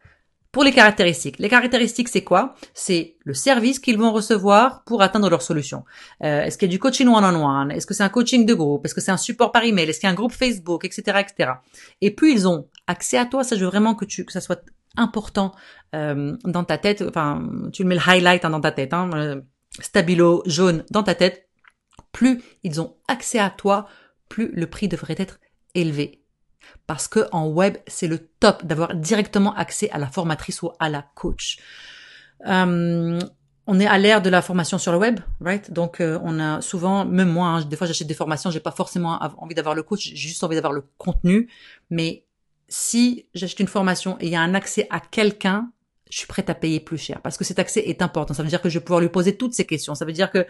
Pour 0.51 0.65
les 0.65 0.73
caractéristiques, 0.73 1.39
les 1.39 1.51
caractéristiques 1.51 2.09
c'est 2.09 2.25
quoi? 2.25 2.55
C'est 2.73 3.17
le 3.25 3.35
service 3.35 3.79
qu'ils 3.79 3.99
vont 3.99 4.13
recevoir 4.13 4.83
pour 4.85 5.03
atteindre 5.03 5.29
leur 5.29 5.43
solution. 5.43 5.85
Euh, 6.25 6.43
est-ce 6.43 6.57
qu'il 6.57 6.69
y 6.69 6.71
a 6.71 6.73
du 6.73 6.79
coaching 6.79 7.07
one-on-one? 7.07 7.71
Est-ce 7.71 7.87
que 7.87 7.93
c'est 7.93 8.03
un 8.03 8.09
coaching 8.09 8.47
de 8.47 8.55
groupe? 8.55 8.87
Est-ce 8.87 8.95
que 8.95 9.03
c'est 9.03 9.11
un 9.11 9.19
support 9.19 9.53
par 9.53 9.65
email? 9.65 9.91
Est-ce 9.91 10.01
qu'il 10.01 10.07
y 10.07 10.11
a 10.11 10.13
un 10.13 10.17
groupe 10.17 10.33
Facebook, 10.33 10.87
etc., 10.87 11.19
etc. 11.21 11.53
Et 12.01 12.11
plus 12.11 12.33
ils 12.33 12.49
ont 12.49 12.67
accès 12.87 13.19
à 13.19 13.27
toi, 13.27 13.45
ça 13.45 13.57
je 13.57 13.65
veux 13.65 13.71
vraiment 13.71 13.95
que 13.95 14.07
tu 14.07 14.25
que 14.25 14.33
ça 14.33 14.41
soit 14.41 14.65
important 14.97 15.53
euh, 15.95 16.35
dans 16.45 16.65
ta 16.65 16.79
tête. 16.79 17.05
Enfin, 17.07 17.47
tu 17.75 17.85
mets 17.85 17.97
le 17.97 18.01
highlight 18.07 18.47
hein, 18.47 18.51
dans 18.51 18.63
ta 18.63 18.73
tête, 18.73 18.95
hein, 18.95 19.11
euh, 19.15 19.41
stabilo 19.81 20.43
jaune 20.47 20.83
dans 20.91 21.03
ta 21.03 21.15
tête. 21.15 21.47
Plus 22.11 22.43
ils 22.63 22.81
ont 22.81 22.97
accès 23.07 23.39
à 23.39 23.51
toi, 23.51 23.87
plus 24.31 24.51
le 24.55 24.67
prix 24.67 24.89
devrait 24.89 25.17
être 25.19 25.41
élevé 25.75 26.25
parce 26.87 27.09
que 27.09 27.27
en 27.33 27.47
web, 27.49 27.77
c'est 27.87 28.09
le 28.09 28.19
top 28.41 28.65
d'avoir 28.65 28.95
directement 28.95 29.55
accès 29.55 29.91
à 29.91 29.99
la 29.99 30.07
formatrice 30.07 30.63
ou 30.63 30.71
à 30.79 30.89
la 30.89 31.03
coach. 31.15 31.59
Euh, 32.47 33.21
on 33.71 33.81
est 33.81 33.87
à 33.87 33.99
l'ère 33.99 34.23
de 34.23 34.31
la 34.31 34.41
formation 34.41 34.79
sur 34.79 34.93
le 34.93 34.99
web, 34.99 35.21
right? 35.41 35.71
Donc 35.71 36.01
euh, 36.01 36.19
on 36.23 36.41
a 36.41 36.63
souvent, 36.63 37.05
même 37.05 37.29
moi, 37.29 37.49
hein, 37.49 37.65
des 37.65 37.77
fois 37.77 37.87
j'achète 37.87 38.07
des 38.07 38.15
formations, 38.15 38.51
j'ai 38.51 38.61
pas 38.61 38.71
forcément 38.71 39.19
envie 39.37 39.55
d'avoir 39.55 39.75
le 39.75 39.83
coach, 39.83 40.09
j'ai 40.09 40.17
juste 40.17 40.43
envie 40.43 40.55
d'avoir 40.55 40.73
le 40.73 40.85
contenu. 40.97 41.51
Mais 41.91 42.25
si 42.69 43.27
j'achète 43.35 43.61
une 43.61 43.69
formation 43.69 44.17
et 44.21 44.27
il 44.27 44.33
y 44.33 44.37
a 44.37 44.41
un 44.41 44.55
accès 44.55 44.87
à 44.89 45.01
quelqu'un, 45.01 45.71
je 46.11 46.17
suis 46.17 46.27
prête 46.27 46.49
à 46.49 46.55
payer 46.55 46.81
plus 46.81 46.97
cher 46.97 47.21
parce 47.21 47.37
que 47.37 47.45
cet 47.45 47.59
accès 47.59 47.81
est 47.81 48.01
important. 48.01 48.33
Ça 48.33 48.43
veut 48.43 48.49
dire 48.49 48.63
que 48.63 48.71
je 48.71 48.79
vais 48.79 48.85
pouvoir 48.85 49.01
lui 49.01 49.11
poser 49.11 49.37
toutes 49.37 49.53
ces 49.53 49.67
questions. 49.67 49.95
Ça 49.95 50.07
veut 50.07 50.13
dire 50.13 50.31
que 50.31 50.47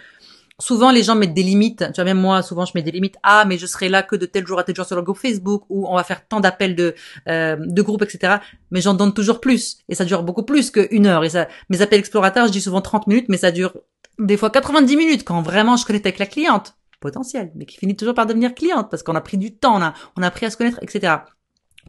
souvent 0.60 0.90
les 0.90 1.02
gens 1.02 1.14
mettent 1.14 1.34
des 1.34 1.42
limites. 1.42 1.84
Tu 1.88 1.94
vois, 1.94 2.04
même 2.04 2.20
moi, 2.20 2.42
souvent 2.42 2.64
je 2.64 2.72
mets 2.74 2.82
des 2.82 2.90
limites. 2.90 3.16
Ah, 3.22 3.44
mais 3.46 3.58
je 3.58 3.66
serai 3.66 3.88
là 3.88 4.02
que 4.02 4.16
de 4.16 4.26
tel 4.26 4.46
jour 4.46 4.58
à 4.58 4.64
tel 4.64 4.74
jour 4.74 4.84
sur 4.84 4.96
le 4.96 5.02
groupe 5.02 5.18
Facebook 5.18 5.64
ou 5.68 5.86
on 5.88 5.94
va 5.94 6.04
faire 6.04 6.26
tant 6.26 6.40
d'appels 6.40 6.74
de 6.74 6.94
euh, 7.28 7.56
de 7.58 7.82
groupe, 7.82 8.02
etc. 8.02 8.36
Mais 8.70 8.80
j'en 8.80 8.94
donne 8.94 9.14
toujours 9.14 9.40
plus 9.40 9.78
et 9.88 9.94
ça 9.94 10.04
dure 10.04 10.22
beaucoup 10.22 10.42
plus 10.42 10.70
qu'une 10.70 11.06
heure. 11.06 11.24
Et 11.24 11.30
ça, 11.30 11.48
mes 11.68 11.82
appels 11.82 12.00
explorateurs, 12.00 12.46
je 12.46 12.52
dis 12.52 12.60
souvent 12.60 12.80
30 12.80 13.06
minutes, 13.06 13.26
mais 13.28 13.36
ça 13.36 13.50
dure 13.50 13.74
des 14.18 14.36
fois 14.36 14.50
90 14.50 14.96
minutes 14.96 15.24
quand 15.24 15.40
vraiment 15.42 15.76
je 15.76 15.86
connecte 15.86 16.06
avec 16.06 16.18
la 16.18 16.26
cliente 16.26 16.76
potentielle, 17.00 17.52
mais 17.54 17.64
qui 17.64 17.76
finit 17.76 17.96
toujours 17.96 18.14
par 18.14 18.26
devenir 18.26 18.54
cliente 18.54 18.90
parce 18.90 19.04
qu'on 19.04 19.14
a 19.14 19.20
pris 19.20 19.38
du 19.38 19.56
temps, 19.56 19.76
on 19.76 19.82
a, 19.82 19.94
on 20.16 20.22
a 20.22 20.26
appris 20.26 20.46
à 20.46 20.50
se 20.50 20.56
connaître, 20.56 20.78
etc. 20.82 21.14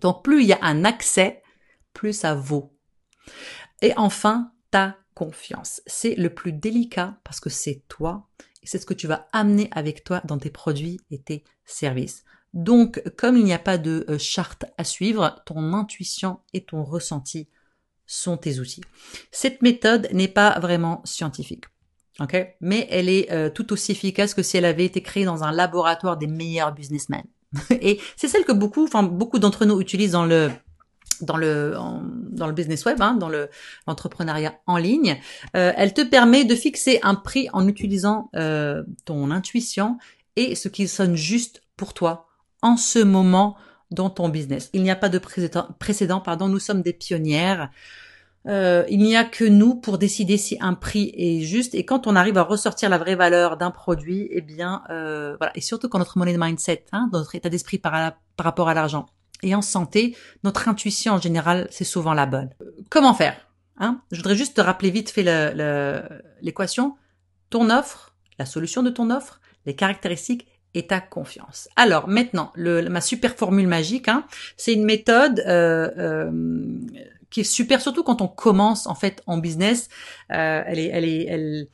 Donc 0.02 0.24
plus 0.24 0.44
il 0.44 0.48
y 0.48 0.54
a 0.54 0.60
un 0.62 0.86
accès, 0.86 1.42
plus 1.94 2.14
ça 2.14 2.36
vaut. 2.36 2.72
Et 3.82 3.94
enfin, 3.98 4.52
ta 4.70 4.98
confiance. 5.16 5.82
C'est 5.86 6.16
le 6.16 6.30
plus 6.30 6.54
délicat 6.54 7.18
parce 7.24 7.40
que 7.40 7.50
c'est 7.50 7.84
toi 7.90 8.30
c'est 8.64 8.80
ce 8.80 8.86
que 8.86 8.94
tu 8.94 9.08
vas 9.08 9.28
amener 9.32 9.70
avec 9.72 10.04
toi 10.04 10.22
dans 10.26 10.38
tes 10.38 10.50
produits 10.50 11.00
et 11.12 11.20
tes 11.20 11.44
services. 11.66 12.24
Donc, 12.54 13.04
comme 13.16 13.38
il 13.38 13.44
n'y 13.44 13.54
a 13.54 13.60
pas 13.60 13.78
de 13.78 14.06
euh, 14.10 14.18
charte 14.18 14.66
à 14.78 14.84
suivre, 14.84 15.42
ton 15.46 15.74
intuition 15.74 16.40
et 16.54 16.62
ton 16.62 16.84
ressenti 16.84 17.48
sont 18.08 18.38
tes 18.38 18.60
outils. 18.60 18.84
Cette 19.32 19.62
méthode 19.62 20.10
n'est 20.14 20.28
pas 20.28 20.60
vraiment 20.60 21.02
scientifique. 21.06 21.66
ok? 22.20 22.56
Mais 22.60 22.88
elle 22.90 23.08
est 23.08 23.32
euh, 23.32 23.50
tout 23.50 23.72
aussi 23.72 23.92
efficace 23.92 24.34
que 24.34 24.42
si 24.42 24.58
elle 24.58 24.66
avait 24.66 24.86
été 24.86 25.02
créée 25.04 25.26
dans 25.26 25.44
un 25.44 25.52
laboratoire 25.52 26.18
des 26.18 26.28
meilleurs 26.28 26.74
businessmen. 26.74 27.24
Et 27.70 28.00
c'est 28.16 28.28
celle 28.28 28.46
que 28.46 28.52
beaucoup, 28.52 28.84
enfin 28.84 29.04
beaucoup 29.04 29.38
d'entre 29.38 29.66
nous 29.66 29.80
utilisent 29.80 30.12
dans 30.14 30.26
le 30.26 30.50
dans 31.22 31.38
le 31.38 31.76
dans 32.32 32.48
le 32.48 32.54
business 32.54 32.86
web, 32.86 33.02
hein, 33.02 33.16
dans 33.16 33.30
le 33.30 33.50
l'entrepreneuriat 33.88 34.56
en 34.68 34.78
ligne. 34.78 35.20
Euh, 35.56 35.74
elle 35.76 35.94
te 35.94 36.02
permet 36.02 36.46
de 36.46 36.56
fixer 36.56 37.00
un 37.04 37.16
prix 37.16 37.50
en 37.54 37.68
utilisant 37.68 38.30
euh, 38.36 38.84
ton 39.06 39.32
intuition 39.32 39.98
et 40.36 40.56
ce 40.56 40.68
qui 40.68 40.88
sonne 40.88 41.16
juste 41.16 41.62
pour 41.78 41.94
toi 41.94 42.28
en 42.62 42.78
ce 42.78 43.00
moment 43.00 43.58
dans 43.92 44.10
ton 44.10 44.30
business. 44.30 44.70
Il 44.74 44.84
n'y 44.84 44.92
a 44.92 44.96
pas 44.96 45.10
de 45.10 45.20
précédent, 45.20 46.20
pardon, 46.22 46.48
nous 46.48 46.60
sommes 46.60 46.82
des 46.82 46.94
pionnières. 46.94 47.72
Euh, 48.48 48.86
il 48.90 49.00
n'y 49.00 49.18
a 49.18 49.26
que 49.26 49.44
nous 49.44 49.76
pour 49.76 49.98
décider 49.98 50.38
si 50.38 50.58
un 50.62 50.74
prix 50.74 51.14
est 51.18 51.42
juste 51.42 51.76
et 51.76 51.84
quand 51.84 52.08
on 52.08 52.16
arrive 52.16 52.38
à 52.38 52.44
ressortir 52.44 52.90
la 52.90 52.98
vraie 52.98 53.16
valeur 53.16 53.58
d'un 53.58 53.70
produit, 53.70 54.30
eh 54.32 54.40
bien 54.40 54.82
euh, 54.90 55.36
voilà 55.38 55.52
et 55.56 55.62
surtout 55.62 55.90
quand 55.90 56.00
notre 56.00 56.18
money 56.18 56.38
mindset, 56.38 56.86
hein, 56.94 57.10
notre 57.12 57.36
état 57.36 57.50
d'esprit 57.50 57.80
par 57.80 58.14
rapport 58.38 58.70
à 58.70 58.74
l'argent 58.74 59.08
et 59.44 59.56
en 59.56 59.62
santé, 59.62 60.16
notre 60.44 60.68
intuition 60.68 61.14
en 61.14 61.22
général 61.22 61.68
c'est 61.72 61.84
souvent 61.84 62.14
la 62.14 62.26
bonne. 62.26 62.50
Comment 62.90 63.14
faire 63.14 63.36
hein? 63.78 64.02
Je 64.12 64.18
voudrais 64.18 64.36
juste 64.36 64.58
te 64.58 64.62
rappeler 64.62 64.92
vite 64.92 65.10
fait 65.10 65.24
l'équation. 66.42 66.96
Ton 67.50 67.70
offre, 67.70 68.16
la 68.38 68.46
solution 68.46 68.84
de 68.84 68.90
ton 68.90 69.10
offre, 69.10 69.42
les 69.66 69.76
caractéristiques 69.76 70.48
et 70.74 70.88
ta 70.88 71.02
confiance. 71.02 71.68
Alors 71.76 72.08
maintenant, 72.08 72.52
le, 72.56 72.88
ma 72.90 73.02
super 73.02 73.36
formule 73.36 73.68
magique, 73.68 74.08
hein, 74.08 74.26
c'est 74.56 74.74
une 74.74 74.86
méthode 74.86 75.44
euh, 75.48 75.90
euh, 75.98 76.80
qui 77.30 77.42
est 77.42 77.44
super, 77.46 77.82
surtout 77.82 78.04
quand 78.04 78.22
on 78.22 78.28
commence 78.28 78.88
en 78.88 78.96
fait 78.96 79.22
en 79.26 79.38
business. 79.38 79.90
Euh, 80.32 80.62
elle 80.66 80.80
est, 80.80 80.88
elle 80.88 81.06
est, 81.06 81.26
elle. 81.28 81.68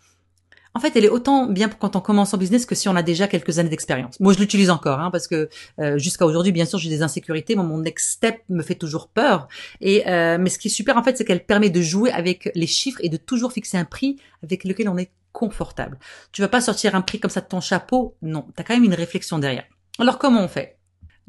En 0.75 0.81
fait, 0.81 0.95
elle 0.95 1.05
est 1.05 1.09
autant 1.09 1.47
bien 1.47 1.69
quand 1.69 1.95
on 1.95 2.01
commence 2.01 2.33
en 2.33 2.37
business 2.37 2.65
que 2.65 2.75
si 2.75 2.89
on 2.89 2.97
a 2.97 3.01
déjà 3.01 3.27
quelques 3.27 3.59
années 3.59 3.69
d'expérience. 3.69 4.19
Moi, 4.19 4.33
je 4.33 4.39
l'utilise 4.39 4.69
encore, 4.69 4.99
hein, 4.99 5.09
parce 5.09 5.27
que 5.27 5.49
euh, 5.79 5.97
jusqu'à 5.97 6.25
aujourd'hui, 6.25 6.51
bien 6.51 6.65
sûr, 6.65 6.77
j'ai 6.77 6.89
des 6.89 7.01
insécurités. 7.01 7.55
mon 7.55 7.77
next 7.77 8.11
step 8.11 8.41
me 8.49 8.61
fait 8.61 8.75
toujours 8.75 9.07
peur. 9.07 9.47
Et 9.79 10.07
euh, 10.07 10.37
mais 10.37 10.49
ce 10.49 10.59
qui 10.59 10.67
est 10.67 10.71
super, 10.71 10.97
en 10.97 11.03
fait, 11.03 11.17
c'est 11.17 11.23
qu'elle 11.23 11.45
permet 11.45 11.69
de 11.69 11.81
jouer 11.81 12.11
avec 12.11 12.51
les 12.55 12.67
chiffres 12.67 12.99
et 13.01 13.07
de 13.07 13.15
toujours 13.15 13.53
fixer 13.53 13.77
un 13.77 13.85
prix 13.85 14.17
avec 14.43 14.65
lequel 14.65 14.89
on 14.89 14.97
est 14.97 15.11
confortable. 15.31 15.97
Tu 16.33 16.41
vas 16.41 16.49
pas 16.49 16.61
sortir 16.61 16.93
un 16.93 17.01
prix 17.01 17.21
comme 17.21 17.31
ça 17.31 17.39
de 17.41 17.47
ton 17.47 17.61
chapeau? 17.61 18.17
Non, 18.21 18.45
tu 18.55 18.63
quand 18.63 18.73
même 18.73 18.83
une 18.83 18.93
réflexion 18.93 19.39
derrière. 19.39 19.65
Alors 19.97 20.19
comment 20.19 20.43
on 20.43 20.49
fait? 20.49 20.77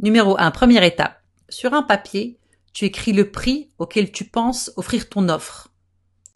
Numéro 0.02 0.36
1, 0.38 0.50
première 0.50 0.82
étape. 0.82 1.22
Sur 1.48 1.72
un 1.72 1.82
papier, 1.82 2.38
tu 2.72 2.84
écris 2.84 3.12
le 3.12 3.30
prix 3.30 3.70
auquel 3.78 4.10
tu 4.10 4.24
penses 4.24 4.72
offrir 4.76 5.08
ton 5.08 5.28
offre. 5.28 5.70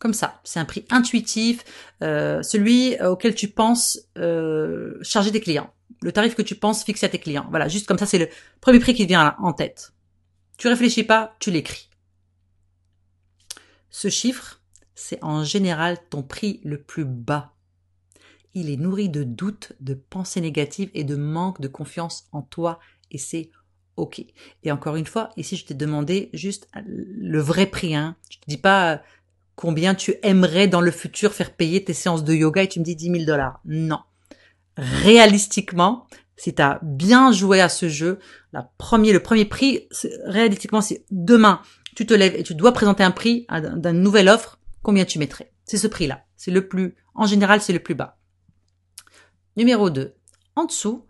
Comme 0.00 0.14
ça, 0.14 0.40
c'est 0.42 0.58
un 0.58 0.64
prix 0.64 0.84
intuitif, 0.90 1.62
euh, 2.02 2.42
celui 2.42 3.00
auquel 3.00 3.36
tu 3.36 3.46
penses 3.46 4.00
euh, 4.18 4.98
charger 5.02 5.30
tes 5.30 5.40
clients, 5.40 5.72
le 6.02 6.10
tarif 6.10 6.34
que 6.34 6.42
tu 6.42 6.56
penses 6.56 6.82
fixer 6.82 7.06
à 7.06 7.08
tes 7.08 7.20
clients. 7.20 7.46
Voilà, 7.50 7.68
juste 7.68 7.86
comme 7.86 7.98
ça, 7.98 8.06
c'est 8.06 8.18
le 8.18 8.28
premier 8.60 8.80
prix 8.80 8.94
qui 8.94 9.04
te 9.04 9.08
vient 9.08 9.36
en 9.38 9.52
tête. 9.52 9.92
Tu 10.58 10.66
réfléchis 10.66 11.04
pas, 11.04 11.36
tu 11.38 11.52
l'écris. 11.52 11.88
Ce 13.90 14.08
chiffre, 14.08 14.60
c'est 14.96 15.22
en 15.22 15.44
général 15.44 15.98
ton 16.10 16.24
prix 16.24 16.60
le 16.64 16.82
plus 16.82 17.04
bas 17.04 17.54
il 18.54 18.70
est 18.70 18.76
nourri 18.76 19.08
de 19.08 19.24
doutes, 19.24 19.72
de 19.80 19.94
pensées 19.94 20.40
négatives 20.40 20.90
et 20.94 21.04
de 21.04 21.16
manque 21.16 21.60
de 21.60 21.68
confiance 21.68 22.26
en 22.32 22.42
toi 22.42 22.80
et 23.10 23.18
c'est 23.18 23.50
ok. 23.96 24.24
Et 24.62 24.72
encore 24.72 24.96
une 24.96 25.06
fois, 25.06 25.30
ici 25.36 25.56
je 25.56 25.66
t'ai 25.66 25.74
demandé 25.74 26.30
juste 26.32 26.68
le 26.86 27.40
vrai 27.40 27.66
prix. 27.66 27.94
Hein. 27.94 28.16
Je 28.30 28.38
te 28.38 28.44
dis 28.48 28.56
pas 28.56 28.94
euh, 28.94 28.98
combien 29.60 29.94
tu 29.94 30.14
aimerais 30.22 30.68
dans 30.68 30.80
le 30.80 30.90
futur 30.90 31.34
faire 31.34 31.52
payer 31.52 31.84
tes 31.84 31.92
séances 31.92 32.24
de 32.24 32.32
yoga 32.32 32.62
et 32.62 32.68
tu 32.68 32.80
me 32.80 32.84
dis 32.84 32.96
10 32.96 33.10
000 33.10 33.24
dollars. 33.26 33.60
Non. 33.66 33.98
Réalistiquement, 34.78 36.06
si 36.36 36.54
tu 36.54 36.62
as 36.62 36.80
bien 36.82 37.30
joué 37.30 37.60
à 37.60 37.68
ce 37.68 37.86
jeu, 37.86 38.20
la 38.54 38.70
premier, 38.78 39.12
le 39.12 39.20
premier 39.20 39.44
prix, 39.44 39.86
réalistiquement, 40.24 40.80
c'est 40.80 41.04
demain, 41.10 41.60
tu 41.94 42.06
te 42.06 42.14
lèves 42.14 42.36
et 42.36 42.42
tu 42.42 42.54
dois 42.54 42.72
présenter 42.72 43.04
un 43.04 43.10
prix 43.10 43.46
d'une 43.50 44.00
nouvelle 44.00 44.30
offre, 44.30 44.58
combien 44.82 45.04
tu 45.04 45.18
mettrais? 45.18 45.52
C'est 45.66 45.76
ce 45.76 45.88
prix-là. 45.88 46.24
C'est 46.36 46.50
le 46.50 46.66
plus, 46.66 46.96
en 47.14 47.26
général, 47.26 47.60
c'est 47.60 47.74
le 47.74 47.80
plus 47.80 47.94
bas. 47.94 48.18
Numéro 49.58 49.90
2. 49.90 50.14
En 50.56 50.64
dessous, 50.64 51.04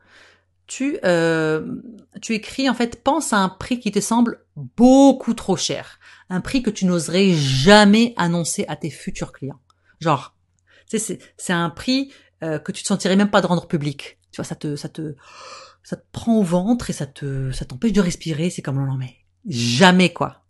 tu, 0.67 0.99
euh, 1.05 1.77
tu 2.21 2.35
écris 2.35 2.69
en 2.69 2.75
fait, 2.75 3.05
pense 3.05 3.33
à 3.33 3.39
un 3.39 3.49
prix 3.49 3.79
qui 3.79 3.93
te 3.93 4.01
semble 4.01 4.45
beaucoup 4.57 5.35
trop 5.35 5.57
cher. 5.57 6.01
Un 6.31 6.41
prix 6.41 6.63
que 6.63 6.71
tu 6.71 6.87
n'oserais 6.87 7.35
jamais 7.35 8.15
annoncer 8.17 8.65
à 8.69 8.77
tes 8.77 8.91
futurs 8.91 9.33
clients. 9.33 9.61
Genre, 10.01 10.35
c'est, 10.87 11.19
c'est 11.37 11.53
un 11.53 11.71
prix 11.71 12.13
euh, 12.43 12.59
que 12.59 12.73
tu 12.73 12.83
te 12.83 12.89
sentirais 12.89 13.17
même 13.17 13.31
pas 13.31 13.43
de 13.43 13.47
rendre 13.47 13.67
public. 13.67 14.19
Tu 14.33 14.37
vois, 14.37 14.45
ça 14.45 14.55
te, 14.55 14.77
ça 14.77 14.89
te, 14.89 15.15
ça 15.83 15.97
te 15.97 16.05
prend 16.13 16.39
au 16.39 16.43
ventre 16.43 16.89
et 16.89 16.93
ça 16.93 17.07
te, 17.07 17.53
ça 17.53 17.65
t'empêche 17.65 17.93
de 17.93 18.01
respirer. 18.01 18.49
C'est 18.49 18.63
comme, 18.63 18.85
non, 18.85 18.97
mais 18.97 19.17
jamais 19.47 20.13
quoi. 20.13 20.45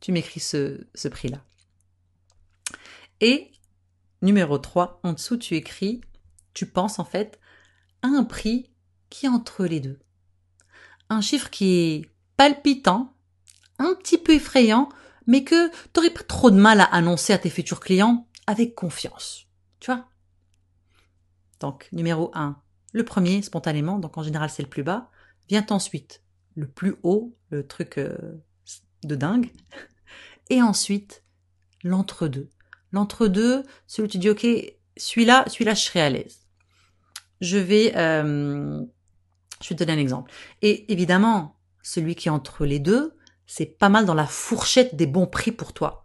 Tu 0.00 0.12
m'écris 0.12 0.40
ce, 0.40 0.86
ce 0.94 1.08
prix-là. 1.08 1.42
Et 3.20 3.50
Numéro 4.24 4.56
3, 4.58 5.00
en 5.02 5.12
dessous, 5.12 5.36
tu 5.36 5.54
écris, 5.54 6.00
tu 6.54 6.66
penses 6.66 6.98
en 6.98 7.04
fait 7.04 7.38
à 8.02 8.08
un 8.08 8.24
prix 8.24 8.70
qui 9.10 9.26
est 9.26 9.28
entre 9.28 9.66
les 9.66 9.80
deux. 9.80 9.98
Un 11.10 11.20
chiffre 11.20 11.50
qui 11.50 11.76
est 11.76 12.10
palpitant, 12.36 13.13
un 13.78 13.94
petit 13.94 14.18
peu 14.18 14.32
effrayant, 14.34 14.88
mais 15.26 15.44
que 15.44 15.68
tu 15.68 15.74
n'aurais 15.96 16.10
pas 16.10 16.22
trop 16.22 16.50
de 16.50 16.56
mal 16.58 16.80
à 16.80 16.84
annoncer 16.84 17.32
à 17.32 17.38
tes 17.38 17.50
futurs 17.50 17.80
clients 17.80 18.26
avec 18.46 18.74
confiance. 18.74 19.46
Tu 19.80 19.90
vois? 19.90 20.06
Donc, 21.60 21.88
numéro 21.92 22.30
1, 22.34 22.56
le 22.92 23.04
premier, 23.04 23.42
spontanément, 23.42 23.98
donc 23.98 24.18
en 24.18 24.22
général 24.22 24.50
c'est 24.50 24.62
le 24.62 24.68
plus 24.68 24.82
bas, 24.82 25.10
vient 25.48 25.66
ensuite 25.70 26.22
le 26.56 26.68
plus 26.68 26.96
haut, 27.02 27.34
le 27.50 27.66
truc 27.66 27.98
euh, 27.98 28.16
de 29.02 29.16
dingue, 29.16 29.50
et 30.50 30.62
ensuite 30.62 31.24
l'entre-deux, 31.82 32.50
L'entre-deux, 32.94 33.64
celui 33.88 34.06
où 34.06 34.10
tu 34.10 34.18
dis, 34.18 34.30
OK, 34.30 34.46
celui-là, 34.96 35.44
celui-là, 35.48 35.74
je 35.74 35.80
serai 35.80 36.00
à 36.00 36.10
l'aise. 36.10 36.46
Je 37.40 37.58
vais, 37.58 37.92
euh, 37.96 38.80
je 39.60 39.68
vais 39.68 39.74
te 39.74 39.82
donner 39.82 39.94
un 39.94 40.00
exemple. 40.00 40.30
Et 40.62 40.92
évidemment, 40.92 41.58
celui 41.82 42.14
qui 42.14 42.28
est 42.28 42.30
entre 42.30 42.64
les 42.64 42.78
deux, 42.78 43.16
c'est 43.46 43.66
pas 43.66 43.88
mal 43.88 44.06
dans 44.06 44.14
la 44.14 44.26
fourchette 44.26 44.94
des 44.94 45.06
bons 45.06 45.26
prix 45.26 45.52
pour 45.52 45.72
toi. 45.72 46.04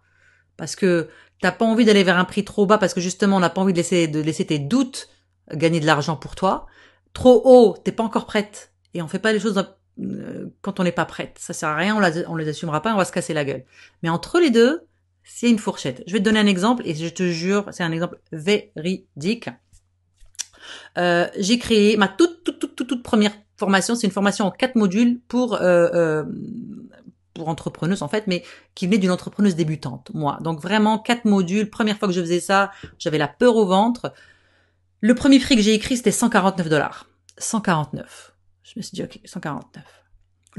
Parce 0.58 0.76
que 0.76 1.10
t'as 1.42 1.52
pas 1.52 1.66
envie 1.66 1.86
d'aller 1.86 2.04
vers 2.04 2.18
un 2.18 2.26
prix 2.26 2.44
trop 2.44 2.66
bas 2.66 2.78
parce 2.78 2.94
que 2.94 3.02
justement, 3.02 3.38
on 3.38 3.40
n'a 3.40 3.50
pas 3.50 3.62
envie 3.62 3.74
de 3.74 3.78
laisser, 3.78 4.08
de 4.08 4.20
laisser 4.20 4.46
tes 4.46 4.60
doutes 4.60 5.10
gagner 5.54 5.80
de 5.80 5.86
l'argent 5.86 6.16
pour 6.16 6.36
toi. 6.36 6.68
Trop 7.14 7.42
haut, 7.46 7.78
t'es 7.84 7.92
pas 7.92 8.04
encore 8.04 8.26
prête. 8.26 8.74
Et 8.94 9.02
on 9.02 9.08
fait 9.08 9.20
pas 9.20 9.32
les 9.32 9.40
choses 9.40 9.64
euh, 10.00 10.50
quand 10.62 10.80
on 10.80 10.84
n'est 10.84 10.92
pas 10.92 11.06
prête. 11.06 11.38
Ça 11.40 11.54
sert 11.54 11.70
à 11.70 11.76
rien, 11.76 11.96
on, 11.96 12.32
on 12.32 12.36
les 12.36 12.48
assumera 12.48 12.82
pas, 12.82 12.94
on 12.94 12.98
va 12.98 13.06
se 13.06 13.12
casser 13.12 13.34
la 13.34 13.46
gueule. 13.46 13.64
Mais 14.04 14.10
entre 14.10 14.40
les 14.40 14.52
deux, 14.52 14.86
c'est 15.24 15.50
une 15.50 15.60
fourchette. 15.60 16.04
Je 16.08 16.14
vais 16.14 16.20
te 16.20 16.24
donner 16.24 16.40
un 16.40 16.48
exemple 16.48 16.84
et 16.86 16.96
je 16.96 17.08
te 17.08 17.24
jure, 17.24 17.66
c'est 17.72 17.84
un 17.84 17.92
exemple 17.92 18.20
véridique. 18.32 19.50
Euh, 20.98 21.28
j'ai 21.38 21.60
créé 21.60 21.98
ma 21.98 22.08
toute, 22.08 22.44
toute, 22.44 22.60
toute, 22.60 22.76
toute, 22.76 23.04
première 23.04 23.32
formation. 23.58 23.96
C'est 23.96 24.08
une 24.08 24.14
formation 24.14 24.46
en 24.46 24.52
quatre 24.52 24.76
modules 24.76 25.20
pour 25.28 25.56
euh, 25.56 25.90
euh, 25.94 26.24
pour 27.40 27.50
entrepreneuses 27.50 28.04
en 28.04 28.08
fait, 28.08 28.28
mais 28.28 28.44
qui 28.76 28.86
venait 28.86 28.98
d'une 28.98 29.12
entrepreneuse 29.12 29.56
débutante, 29.56 30.12
moi. 30.14 30.38
Donc 30.42 30.62
vraiment 30.62 31.00
quatre 31.00 31.26
modules. 31.26 31.70
Première 31.70 31.98
fois 31.98 32.08
que 32.08 32.14
je 32.14 32.22
faisais 32.22 32.40
ça, 32.40 32.72
j'avais 33.00 33.18
la 33.18 33.28
peur 33.28 33.56
au 33.56 33.66
ventre. 33.66 34.14
Le 35.02 35.16
premier 35.16 35.40
prix 35.40 35.56
que 35.56 35.62
j'ai 35.62 35.74
écrit, 35.74 35.98
c'était 35.98 36.12
149 36.12 36.70
dollars. 36.70 37.08
149. 37.38 38.34
Je 38.64 38.74
me 38.76 38.82
suis 38.82 38.96
dit, 38.96 39.04
ok, 39.04 39.20
149 39.24 39.84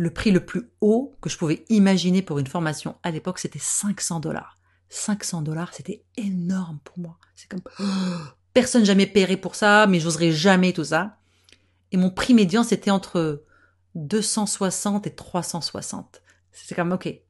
le 0.01 0.11
prix 0.11 0.31
le 0.31 0.45
plus 0.45 0.71
haut 0.81 1.15
que 1.21 1.29
je 1.29 1.37
pouvais 1.37 1.65
imaginer 1.69 2.23
pour 2.23 2.39
une 2.39 2.47
formation 2.47 2.97
à 3.03 3.11
l'époque, 3.11 3.39
c'était 3.39 3.59
500 3.59 4.21
dollars. 4.21 4.57
500 4.89 5.43
dollars, 5.43 5.75
c'était 5.75 6.05
énorme 6.17 6.79
pour 6.85 6.99
moi. 6.99 7.19
C'est 7.37 7.49
comme, 7.49 7.61
personne 8.55 8.85
jamais 8.85 9.07
paierait 9.07 9.37
pour 9.37 9.55
ça, 9.55 9.87
mais 9.87 10.01
j'oserais 10.01 10.33
jamais 10.33 10.73
tout 10.73 10.85
ça. 10.85 11.19
Et 11.93 11.97
mon 11.97 12.11
prix 12.11 12.35
médian, 12.35 12.65
c'était 12.65 12.91
entre 12.91 13.45
260 13.95 15.07
et 15.07 15.15
360. 15.15 16.23
C'était 16.53 16.75
comme, 16.75 16.93
ok, 16.93 17.21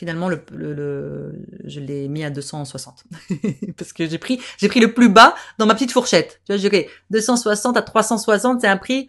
finalement 0.00 0.30
le, 0.30 0.40
le, 0.52 1.44
je 1.64 1.78
l'ai 1.78 2.08
mis 2.08 2.24
à 2.24 2.30
260 2.30 3.04
parce 3.76 3.92
que 3.92 4.08
j'ai 4.08 4.16
pris 4.16 4.40
j'ai 4.56 4.68
pris 4.68 4.80
le 4.80 4.94
plus 4.94 5.10
bas 5.10 5.34
dans 5.58 5.66
ma 5.66 5.74
petite 5.74 5.92
fourchette. 5.92 6.40
Tu 6.46 6.52
vois, 6.52 6.56
j'ai 6.56 6.68
ok 6.68 6.90
260 7.10 7.76
à 7.76 7.82
360 7.82 8.62
c'est 8.62 8.66
un 8.66 8.78
prix 8.78 9.08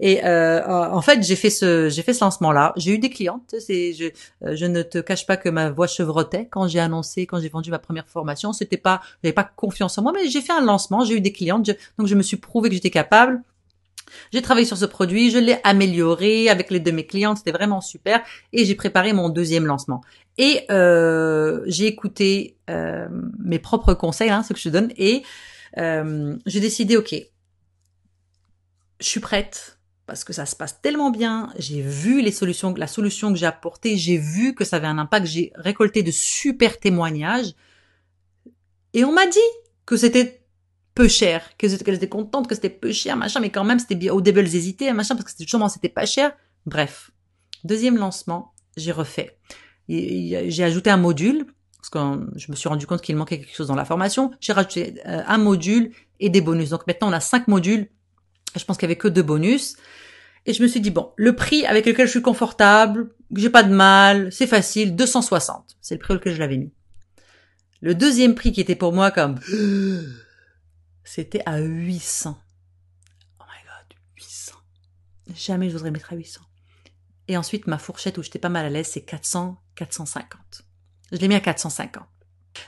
et 0.00 0.24
euh, 0.24 0.62
en 0.66 1.02
fait 1.02 1.22
j'ai 1.22 1.36
fait 1.36 1.50
ce 1.50 1.90
j'ai 1.90 2.00
fait 2.00 2.14
ce 2.14 2.24
lancement 2.24 2.52
là. 2.52 2.72
J'ai 2.76 2.94
eu 2.94 2.98
des 2.98 3.10
clientes. 3.10 3.54
C'est 3.58 3.92
je 3.92 4.06
euh, 4.44 4.56
je 4.56 4.64
ne 4.64 4.82
te 4.82 4.96
cache 4.96 5.26
pas 5.26 5.36
que 5.36 5.50
ma 5.50 5.70
voix 5.70 5.86
chevrotait 5.86 6.48
quand 6.50 6.68
j'ai 6.68 6.80
annoncé 6.80 7.26
quand 7.26 7.38
j'ai 7.38 7.50
vendu 7.50 7.70
ma 7.70 7.78
première 7.78 8.08
formation. 8.08 8.54
C'était 8.54 8.78
pas 8.78 9.02
j'avais 9.22 9.34
pas 9.34 9.44
confiance 9.44 9.98
en 9.98 10.02
moi 10.02 10.12
mais 10.14 10.28
j'ai 10.30 10.40
fait 10.40 10.54
un 10.54 10.64
lancement. 10.64 11.04
J'ai 11.04 11.16
eu 11.16 11.20
des 11.20 11.32
clientes 11.32 11.70
donc 11.98 12.06
je 12.06 12.14
me 12.14 12.22
suis 12.22 12.38
prouvé 12.38 12.70
que 12.70 12.74
j'étais 12.74 12.90
capable. 12.90 13.42
J'ai 14.32 14.42
travaillé 14.42 14.66
sur 14.66 14.76
ce 14.76 14.84
produit, 14.84 15.30
je 15.30 15.38
l'ai 15.38 15.58
amélioré 15.64 16.48
avec 16.48 16.70
les 16.70 16.80
de 16.80 16.90
mes 16.90 17.06
clientes, 17.06 17.38
c'était 17.38 17.52
vraiment 17.52 17.80
super. 17.80 18.22
Et 18.52 18.64
j'ai 18.64 18.74
préparé 18.74 19.12
mon 19.12 19.28
deuxième 19.28 19.66
lancement. 19.66 20.02
Et 20.38 20.62
euh, 20.70 21.62
j'ai 21.66 21.86
écouté 21.86 22.56
euh, 22.70 23.08
mes 23.38 23.58
propres 23.58 23.94
conseils, 23.94 24.30
hein, 24.30 24.42
ce 24.42 24.52
que 24.52 24.58
je 24.58 24.68
donne, 24.68 24.92
et 24.96 25.22
euh, 25.78 26.36
j'ai 26.46 26.60
décidé, 26.60 26.96
ok, 26.96 27.14
je 29.00 29.06
suis 29.06 29.20
prête 29.20 29.78
parce 30.06 30.24
que 30.24 30.32
ça 30.32 30.46
se 30.46 30.54
passe 30.54 30.80
tellement 30.82 31.10
bien. 31.10 31.50
J'ai 31.58 31.80
vu 31.80 32.20
les 32.20 32.32
solutions, 32.32 32.74
la 32.76 32.86
solution 32.86 33.32
que 33.32 33.38
j'ai 33.38 33.46
apportée, 33.46 33.96
j'ai 33.96 34.18
vu 34.18 34.54
que 34.54 34.64
ça 34.64 34.76
avait 34.76 34.86
un 34.86 34.98
impact, 34.98 35.26
j'ai 35.26 35.52
récolté 35.54 36.02
de 36.02 36.10
super 36.10 36.78
témoignages. 36.78 37.54
Et 38.92 39.04
on 39.04 39.12
m'a 39.12 39.26
dit 39.26 39.38
que 39.86 39.96
c'était 39.96 40.43
peu 40.94 41.08
cher, 41.08 41.56
que 41.58 41.66
qu'elle 41.82 41.94
était 41.94 42.08
contente, 42.08 42.48
que 42.48 42.54
c'était 42.54 42.70
peu 42.70 42.92
cher, 42.92 43.16
machin, 43.16 43.40
mais 43.40 43.50
quand 43.50 43.64
même 43.64 43.78
c'était 43.78 43.96
bien. 43.96 44.12
Au 44.12 44.20
début 44.20 44.40
elles 44.40 44.54
hésitaient, 44.54 44.92
machin, 44.92 45.14
parce 45.16 45.24
que 45.24 45.30
c'était 45.36 45.58
c'était 45.68 45.88
pas 45.88 46.06
cher. 46.06 46.32
Bref, 46.66 47.10
deuxième 47.64 47.96
lancement, 47.96 48.54
j'ai 48.76 48.92
refait. 48.92 49.38
J'ai 49.88 50.64
ajouté 50.64 50.90
un 50.90 50.96
module 50.96 51.46
parce 51.76 51.90
que 51.90 52.38
je 52.38 52.50
me 52.50 52.56
suis 52.56 52.68
rendu 52.68 52.86
compte 52.86 53.02
qu'il 53.02 53.16
manquait 53.16 53.38
quelque 53.38 53.54
chose 53.54 53.66
dans 53.66 53.74
la 53.74 53.84
formation. 53.84 54.30
J'ai 54.40 54.54
rajouté 54.54 54.94
euh, 55.06 55.22
un 55.26 55.36
module 55.36 55.92
et 56.18 56.30
des 56.30 56.40
bonus. 56.40 56.70
Donc 56.70 56.86
maintenant 56.86 57.10
on 57.10 57.12
a 57.12 57.20
cinq 57.20 57.48
modules. 57.48 57.88
Je 58.56 58.64
pense 58.64 58.78
qu'il 58.78 58.84
y 58.84 58.90
avait 58.90 58.96
que 58.96 59.08
deux 59.08 59.22
bonus. 59.22 59.76
Et 60.46 60.54
je 60.54 60.62
me 60.62 60.68
suis 60.68 60.80
dit 60.80 60.90
bon, 60.90 61.12
le 61.16 61.36
prix 61.36 61.66
avec 61.66 61.84
lequel 61.84 62.06
je 62.06 62.12
suis 62.12 62.22
confortable, 62.22 63.10
j'ai 63.34 63.50
pas 63.50 63.62
de 63.62 63.74
mal, 63.74 64.32
c'est 64.32 64.46
facile, 64.46 64.96
260. 64.96 65.76
C'est 65.80 65.94
le 65.94 66.00
prix 66.00 66.14
auquel 66.14 66.32
je 66.32 66.38
l'avais 66.38 66.56
mis. 66.56 66.72
Le 67.82 67.94
deuxième 67.94 68.34
prix 68.34 68.52
qui 68.52 68.62
était 68.62 68.76
pour 68.76 68.94
moi 68.94 69.10
comme 69.10 69.38
c'était 71.04 71.42
à 71.46 71.58
800. 71.58 72.36
Oh 73.38 73.42
my 73.42 73.62
god, 73.64 73.98
800. 74.16 74.54
Jamais 75.34 75.68
je 75.68 75.74
voudrais 75.74 75.90
mettre 75.90 76.12
à 76.12 76.16
800. 76.16 76.40
Et 77.28 77.36
ensuite, 77.36 77.66
ma 77.66 77.78
fourchette 77.78 78.18
où 78.18 78.22
j'étais 78.22 78.38
pas 78.38 78.48
mal 78.48 78.66
à 78.66 78.70
l'aise, 78.70 78.88
c'est 78.88 79.02
400, 79.02 79.56
450. 79.76 80.62
Je 81.12 81.16
l'ai 81.16 81.28
mis 81.28 81.34
à 81.34 81.40
450. 81.40 82.02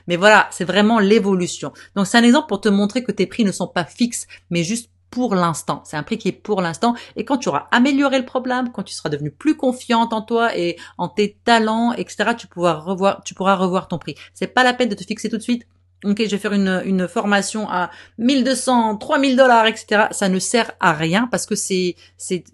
Mais 0.07 0.16
voilà, 0.16 0.49
c'est 0.50 0.64
vraiment 0.64 0.99
l'évolution. 0.99 1.73
Donc 1.95 2.07
c'est 2.07 2.19
un 2.19 2.23
exemple 2.23 2.49
pour 2.49 2.61
te 2.61 2.69
montrer 2.69 3.05
que 3.05 3.12
tes 3.12 3.26
prix 3.26 3.45
ne 3.45 3.52
sont 3.52 3.69
pas 3.69 3.85
fixes, 3.85 4.26
mais 4.50 4.64
juste 4.64 4.90
pour 5.11 5.35
l'instant. 5.35 5.83
C'est 5.85 5.97
un 5.97 6.02
prix 6.02 6.19
qui 6.19 6.28
est 6.28 6.33
pour 6.33 6.61
l'instant. 6.61 6.95
Et 7.14 7.25
quand 7.25 7.38
tu 7.38 7.49
auras 7.49 7.69
amélioré 7.71 8.19
le 8.19 8.26
problème, 8.26 8.73
quand 8.73 8.83
tu 8.83 8.95
seras 8.95 9.09
devenu 9.09 9.31
plus 9.31 9.57
confiante 9.57 10.12
en 10.12 10.23
toi 10.23 10.57
et 10.57 10.76
en 10.99 11.09
tes 11.09 11.38
talents, 11.45 11.93
etc., 11.93 12.33
tu 12.37 12.47
pourras 12.47 12.75
revoir, 12.75 13.23
tu 13.25 13.35
pourras 13.35 13.55
revoir 13.55 13.88
ton 13.88 13.99
prix. 13.99 14.14
C'est 14.35 14.49
pas 14.49 14.64
la 14.64 14.75
peine 14.75 14.88
de 14.88 14.95
te 14.95 15.05
fixer 15.05 15.28
tout 15.28 15.38
de 15.38 15.43
suite. 15.43 15.66
Ok, 16.05 16.19
je 16.19 16.31
vais 16.31 16.38
faire 16.38 16.53
une, 16.53 16.83
une 16.85 17.09
formation 17.09 17.69
à 17.71 17.91
1200, 18.19 18.97
3000 18.99 19.37
dollars, 19.37 19.67
etc. 19.67 20.05
Ça 20.11 20.29
ne 20.29 20.38
sert 20.38 20.71
à 20.79 20.93
rien 20.93 21.26
parce 21.31 21.47
que 21.47 21.55
c'est, 21.55 21.97
c'est, 22.19 22.45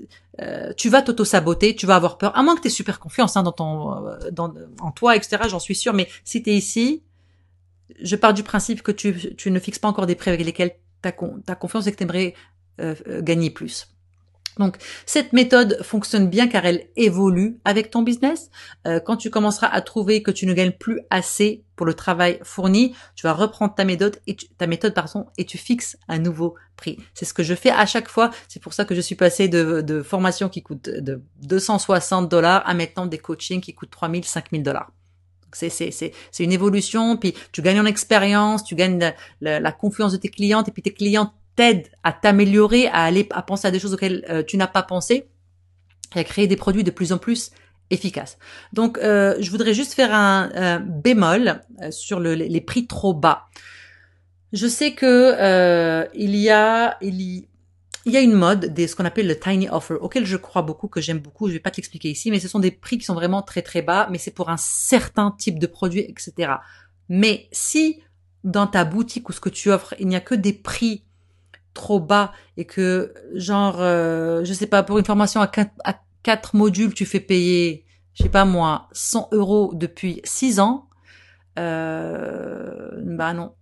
euh, 0.40 0.72
tu 0.76 0.88
vas 0.88 1.02
t'auto-saboter, 1.02 1.74
tu 1.74 1.86
vas 1.86 1.96
avoir 1.96 2.18
peur, 2.18 2.36
à 2.36 2.42
moins 2.42 2.54
que 2.56 2.62
tu 2.62 2.68
aies 2.68 2.70
super 2.70 3.00
confiance 3.00 3.36
hein, 3.36 3.42
dans 3.42 3.52
ton, 3.52 4.06
euh, 4.06 4.30
dans, 4.30 4.54
en 4.80 4.92
toi, 4.92 5.16
etc. 5.16 5.42
J'en 5.48 5.58
suis 5.58 5.74
sûre, 5.74 5.92
mais 5.92 6.08
si 6.24 6.42
tu 6.42 6.50
ici, 6.50 7.02
je 8.00 8.16
pars 8.16 8.32
du 8.32 8.42
principe 8.42 8.82
que 8.82 8.92
tu, 8.92 9.34
tu 9.36 9.50
ne 9.50 9.58
fixes 9.58 9.78
pas 9.78 9.88
encore 9.88 10.06
des 10.06 10.14
prix 10.14 10.30
avec 10.30 10.44
lesquels 10.44 10.76
tu 11.02 11.08
as, 11.08 11.54
confiance 11.56 11.86
et 11.86 11.92
que 11.92 11.96
tu 11.96 12.04
aimerais 12.04 12.34
euh, 12.80 12.94
gagner 13.20 13.50
plus. 13.50 13.91
Donc 14.58 14.76
cette 15.06 15.32
méthode 15.32 15.78
fonctionne 15.82 16.28
bien 16.28 16.48
car 16.48 16.64
elle 16.66 16.88
évolue 16.96 17.58
avec 17.64 17.90
ton 17.90 18.02
business. 18.02 18.50
Euh, 18.86 19.00
quand 19.00 19.16
tu 19.16 19.30
commenceras 19.30 19.68
à 19.68 19.80
trouver 19.80 20.22
que 20.22 20.30
tu 20.30 20.46
ne 20.46 20.52
gagnes 20.52 20.72
plus 20.72 21.00
assez 21.10 21.64
pour 21.76 21.86
le 21.86 21.94
travail 21.94 22.38
fourni, 22.42 22.94
tu 23.14 23.26
vas 23.26 23.32
reprendre 23.32 23.74
ta 23.74 23.84
méthode 23.84 24.18
et 24.26 24.36
ta 24.58 24.66
méthode 24.66 24.94
pardon 24.94 25.26
et 25.38 25.44
tu 25.44 25.58
fixes 25.58 25.96
un 26.08 26.18
nouveau 26.18 26.54
prix. 26.76 26.98
C'est 27.14 27.24
ce 27.24 27.34
que 27.34 27.42
je 27.42 27.54
fais 27.54 27.70
à 27.70 27.86
chaque 27.86 28.08
fois. 28.08 28.30
C'est 28.48 28.60
pour 28.62 28.74
ça 28.74 28.84
que 28.84 28.94
je 28.94 29.00
suis 29.00 29.14
passée 29.14 29.48
de, 29.48 29.80
de 29.80 30.02
formations 30.02 30.48
qui 30.48 30.62
coûtent 30.62 30.88
de 30.88 31.22
260 31.42 32.28
dollars 32.28 32.62
à 32.66 32.74
maintenant 32.74 33.06
des 33.06 33.18
coachings 33.18 33.60
qui 33.60 33.74
coûtent 33.74 33.90
3000, 33.90 34.24
5000 34.24 34.62
dollars. 34.62 34.90
C'est, 35.54 35.68
c'est, 35.68 35.90
c'est, 35.90 36.12
c'est 36.30 36.44
une 36.44 36.52
évolution, 36.52 37.16
puis 37.18 37.34
tu 37.52 37.60
gagnes 37.60 37.80
en 37.80 37.84
expérience, 37.84 38.64
tu 38.64 38.74
gagnes 38.74 39.12
la, 39.42 39.60
la, 39.60 39.72
confiance 39.72 40.12
de 40.12 40.16
tes 40.16 40.30
clientes, 40.30 40.68
et 40.68 40.72
puis 40.72 40.82
tes 40.82 40.94
clientes 40.94 41.32
t'aide 41.56 41.88
à 42.02 42.12
t'améliorer, 42.12 42.86
à 42.88 43.02
aller 43.02 43.26
à 43.30 43.42
penser 43.42 43.68
à 43.68 43.70
des 43.70 43.78
choses 43.78 43.94
auxquelles 43.94 44.24
euh, 44.28 44.42
tu 44.42 44.56
n'as 44.56 44.66
pas 44.66 44.82
pensé 44.82 45.28
et 46.14 46.20
à 46.20 46.24
créer 46.24 46.46
des 46.46 46.56
produits 46.56 46.84
de 46.84 46.90
plus 46.90 47.12
en 47.12 47.18
plus 47.18 47.50
efficaces. 47.90 48.38
Donc, 48.72 48.98
euh, 48.98 49.36
je 49.40 49.50
voudrais 49.50 49.74
juste 49.74 49.92
faire 49.92 50.14
un, 50.14 50.80
bémol 50.80 51.60
euh, 51.82 51.90
sur 51.90 52.20
le, 52.20 52.34
les 52.34 52.60
prix 52.60 52.86
trop 52.86 53.14
bas. 53.14 53.46
Je 54.52 54.66
sais 54.66 54.92
que 54.92 56.06
il 56.14 56.36
y 56.36 56.50
a 56.50 56.98
il 58.04 58.12
y, 58.12 58.16
a 58.16 58.20
une 58.20 58.32
mode 58.32 58.66
des 58.74 58.88
ce 58.88 58.96
qu'on 58.96 59.04
appelle 59.04 59.28
le 59.28 59.38
tiny 59.38 59.68
offer 59.68 59.94
auquel 59.94 60.26
je 60.26 60.36
crois 60.36 60.62
beaucoup 60.62 60.88
que 60.88 61.00
j'aime 61.00 61.20
beaucoup. 61.20 61.48
Je 61.48 61.54
vais 61.54 61.60
pas 61.60 61.70
te 61.70 61.76
l'expliquer 61.76 62.10
ici, 62.10 62.30
mais 62.30 62.40
ce 62.40 62.48
sont 62.48 62.58
des 62.58 62.72
prix 62.72 62.98
qui 62.98 63.04
sont 63.04 63.14
vraiment 63.14 63.42
très 63.42 63.62
très 63.62 63.80
bas, 63.80 64.08
mais 64.10 64.18
c'est 64.18 64.32
pour 64.32 64.50
un 64.50 64.56
certain 64.56 65.30
type 65.38 65.58
de 65.58 65.66
produit, 65.66 66.00
etc. 66.00 66.54
Mais 67.08 67.48
si 67.52 68.02
dans 68.44 68.66
ta 68.66 68.84
boutique 68.84 69.28
ou 69.28 69.32
ce 69.32 69.40
que 69.40 69.48
tu 69.48 69.70
offres, 69.70 69.94
il 70.00 70.08
n'y 70.08 70.16
a 70.16 70.20
que 70.20 70.34
des 70.34 70.52
prix 70.52 71.04
trop 71.74 72.00
bas 72.00 72.32
et 72.56 72.64
que 72.64 73.14
genre 73.34 73.76
euh, 73.80 74.44
je 74.44 74.52
sais 74.52 74.66
pas 74.66 74.82
pour 74.82 74.98
une 74.98 75.04
formation 75.04 75.40
à 75.40 75.50
quatre, 76.22 76.54
modules 76.54 76.94
tu 76.94 77.06
fais 77.06 77.20
payer 77.20 77.84
je 78.14 78.24
sais 78.24 78.28
pas 78.28 78.44
moi 78.44 78.88
100 78.92 79.28
euros 79.32 79.72
depuis 79.74 80.20
6 80.24 80.60
ans 80.60 80.88
euh, 81.58 82.90
bah 83.04 83.34
non. 83.34 83.54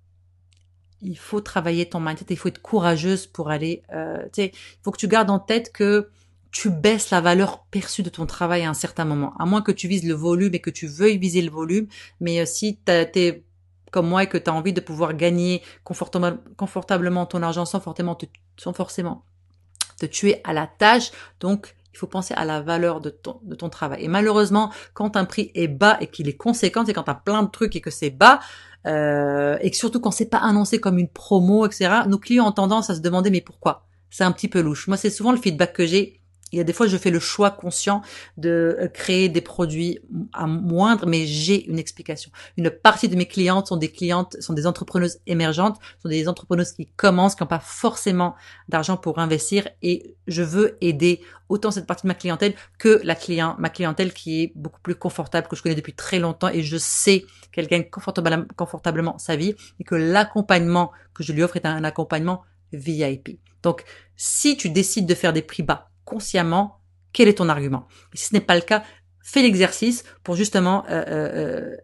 Il 1.03 1.19
faut 1.19 1.41
travailler 1.41 1.89
ton 1.89 1.99
mindset 1.99 2.27
il 2.31 2.37
faut 2.37 2.49
être 2.49 2.61
courageuse 2.61 3.27
pour 3.27 3.51
aller 3.51 3.83
euh, 3.95 4.23
tu 4.25 4.43
sais 4.43 4.53
il 4.55 4.83
faut 4.83 4.91
que 4.91 4.99
tu 4.99 5.09
gardes 5.09 5.31
en 5.31 5.39
tête 5.39 5.73
que 5.73 6.11
tu 6.53 6.69
baisses 6.69 7.11
la 7.11 7.21
valeur 7.21 7.65
perçue 7.71 8.03
de 8.03 8.11
ton 8.11 8.27
travail 8.27 8.65
à 8.65 8.71
un 8.71 8.75
certain 8.75 9.05
moment. 9.05 9.35
À 9.39 9.47
moins 9.47 9.63
que 9.63 9.71
tu 9.71 9.87
vises 9.87 10.05
le 10.05 10.15
volume 10.15 10.53
et 10.53 10.59
que 10.59 10.71
tu 10.71 10.89
veuilles 10.89 11.19
viser 11.19 11.43
le 11.43 11.51
volume 11.51 11.87
mais 12.21 12.41
euh, 12.41 12.47
si 12.47 12.77
t'es 12.85 13.45
comme 13.91 14.09
moi 14.09 14.23
et 14.23 14.27
que 14.27 14.39
tu 14.39 14.51
as 14.51 14.55
envie 14.55 14.73
de 14.73 14.81
pouvoir 14.81 15.15
gagner 15.15 15.63
confortablement 15.85 17.27
ton 17.27 17.43
argent 17.43 17.65
sans 17.65 17.81
forcément, 17.81 18.15
te, 18.15 20.07
tuer 20.07 20.41
à 20.45 20.53
la 20.53 20.67
tâche. 20.67 21.11
Donc, 21.41 21.75
il 21.93 21.99
faut 21.99 22.07
penser 22.07 22.35
à 22.35 22.45
la 22.45 22.61
valeur 22.61 23.01
de 23.01 23.11
ton, 23.11 23.69
travail. 23.69 24.05
Et 24.05 24.09
malheureusement, 24.09 24.71
quand 24.95 25.17
un 25.17 25.25
prix 25.25 25.51
est 25.55 25.69
bas 25.69 25.97
et 26.01 26.07
qu'il 26.07 26.29
est 26.29 26.37
conséquent, 26.37 26.85
et 26.85 26.93
quand 26.93 27.03
tu 27.03 27.11
as 27.11 27.15
plein 27.15 27.43
de 27.43 27.51
trucs 27.51 27.75
et 27.77 27.81
que 27.81 27.91
c'est 27.91 28.11
bas, 28.11 28.41
euh, 28.87 29.59
et 29.61 29.73
surtout 29.73 30.01
quand 30.01 30.11
c'est 30.11 30.31
pas 30.31 30.39
annoncé 30.39 30.81
comme 30.81 30.99
une 30.99 31.09
promo, 31.09 31.67
etc., 31.67 32.03
nos 32.07 32.19
clients 32.19 32.49
ont 32.49 32.53
tendance 32.53 32.91
à 32.91 32.95
se 32.95 33.01
demander 33.01 33.31
mais 33.31 33.41
pourquoi? 33.41 33.87
C'est 34.09 34.25
un 34.25 34.33
petit 34.33 34.49
peu 34.49 34.61
louche. 34.61 34.89
Moi, 34.89 34.97
c'est 34.97 35.11
souvent 35.11 35.33
le 35.33 35.39
feedback 35.39 35.73
que 35.73 35.87
j'ai 35.87 36.20
il 36.53 36.57
y 36.57 36.61
a 36.61 36.65
des 36.65 36.73
fois, 36.73 36.87
je 36.87 36.97
fais 36.97 37.11
le 37.11 37.21
choix 37.21 37.51
conscient 37.51 38.03
de 38.37 38.77
euh, 38.81 38.89
créer 38.89 39.29
des 39.29 39.41
produits 39.41 40.01
à 40.33 40.47
moindre, 40.47 41.07
mais 41.07 41.27
j'ai 41.27 41.69
une 41.69 41.79
explication. 41.79 42.31
Une 42.57 42.71
partie 42.71 43.09
de 43.09 43.17
mes 43.17 43.27
clientes 43.27 43.69
sont 43.69 43.77
des 43.77 43.91
clientes, 43.91 44.37
sont 44.41 44.53
des 44.53 44.67
entrepreneuses 44.67 45.19
émergentes, 45.27 45.79
sont 46.03 46.09
des 46.09 46.29
entrepreneuses 46.29 46.73
qui 46.73 46.87
commencent, 46.87 47.35
qui 47.35 47.43
n'ont 47.43 47.49
pas 47.49 47.61
forcément 47.61 48.35
d'argent 48.69 48.97
pour 48.97 49.19
investir, 49.19 49.69
et 49.83 50.17
je 50.27 50.43
veux 50.43 50.77
aider 50.81 51.21
autant 51.49 51.71
cette 51.71 51.87
partie 51.87 52.03
de 52.03 52.09
ma 52.09 52.15
clientèle 52.15 52.55
que 52.79 53.01
la 53.05 53.15
client, 53.15 53.57
ma 53.59 53.69
clientèle 53.69 54.13
qui 54.13 54.43
est 54.43 54.53
beaucoup 54.55 54.81
plus 54.81 54.95
confortable, 54.95 55.49
que 55.49 55.57
je 55.57 55.63
connais 55.63 55.75
depuis 55.75 55.95
très 55.95 56.19
longtemps, 56.19 56.49
et 56.49 56.63
je 56.63 56.77
sais 56.77 57.25
qu'elle 57.53 57.67
gagne 57.67 57.85
confortablement, 57.91 58.45
confortablement 58.57 59.19
sa 59.19 59.37
vie, 59.37 59.55
et 59.79 59.85
que 59.85 59.95
l'accompagnement 59.95 60.93
que 61.15 61.23
je 61.23 61.33
lui 61.33 61.43
offre 61.43 61.57
est 61.57 61.67
un 61.67 61.85
accompagnement 61.85 62.43
VIP. 62.73 63.41
Donc, 63.63 63.85
si 64.17 64.57
tu 64.57 64.71
décides 64.71 65.07
de 65.07 65.15
faire 65.15 65.33
des 65.33 65.43
prix 65.43 65.63
bas, 65.63 65.90
consciemment 66.11 66.81
quel 67.13 67.29
est 67.29 67.39
ton 67.39 67.49
argument? 67.49 67.87
si 68.15 68.27
ce 68.27 68.35
n'est 68.35 68.41
pas 68.41 68.57
le 68.57 68.61
cas, 68.63 68.83
fais 69.23 69.43
l'exercice 69.43 70.05
pour 70.25 70.35
justement 70.35 70.85
euh, 70.87 71.05
euh, 71.07 71.31
euh, 71.35 71.77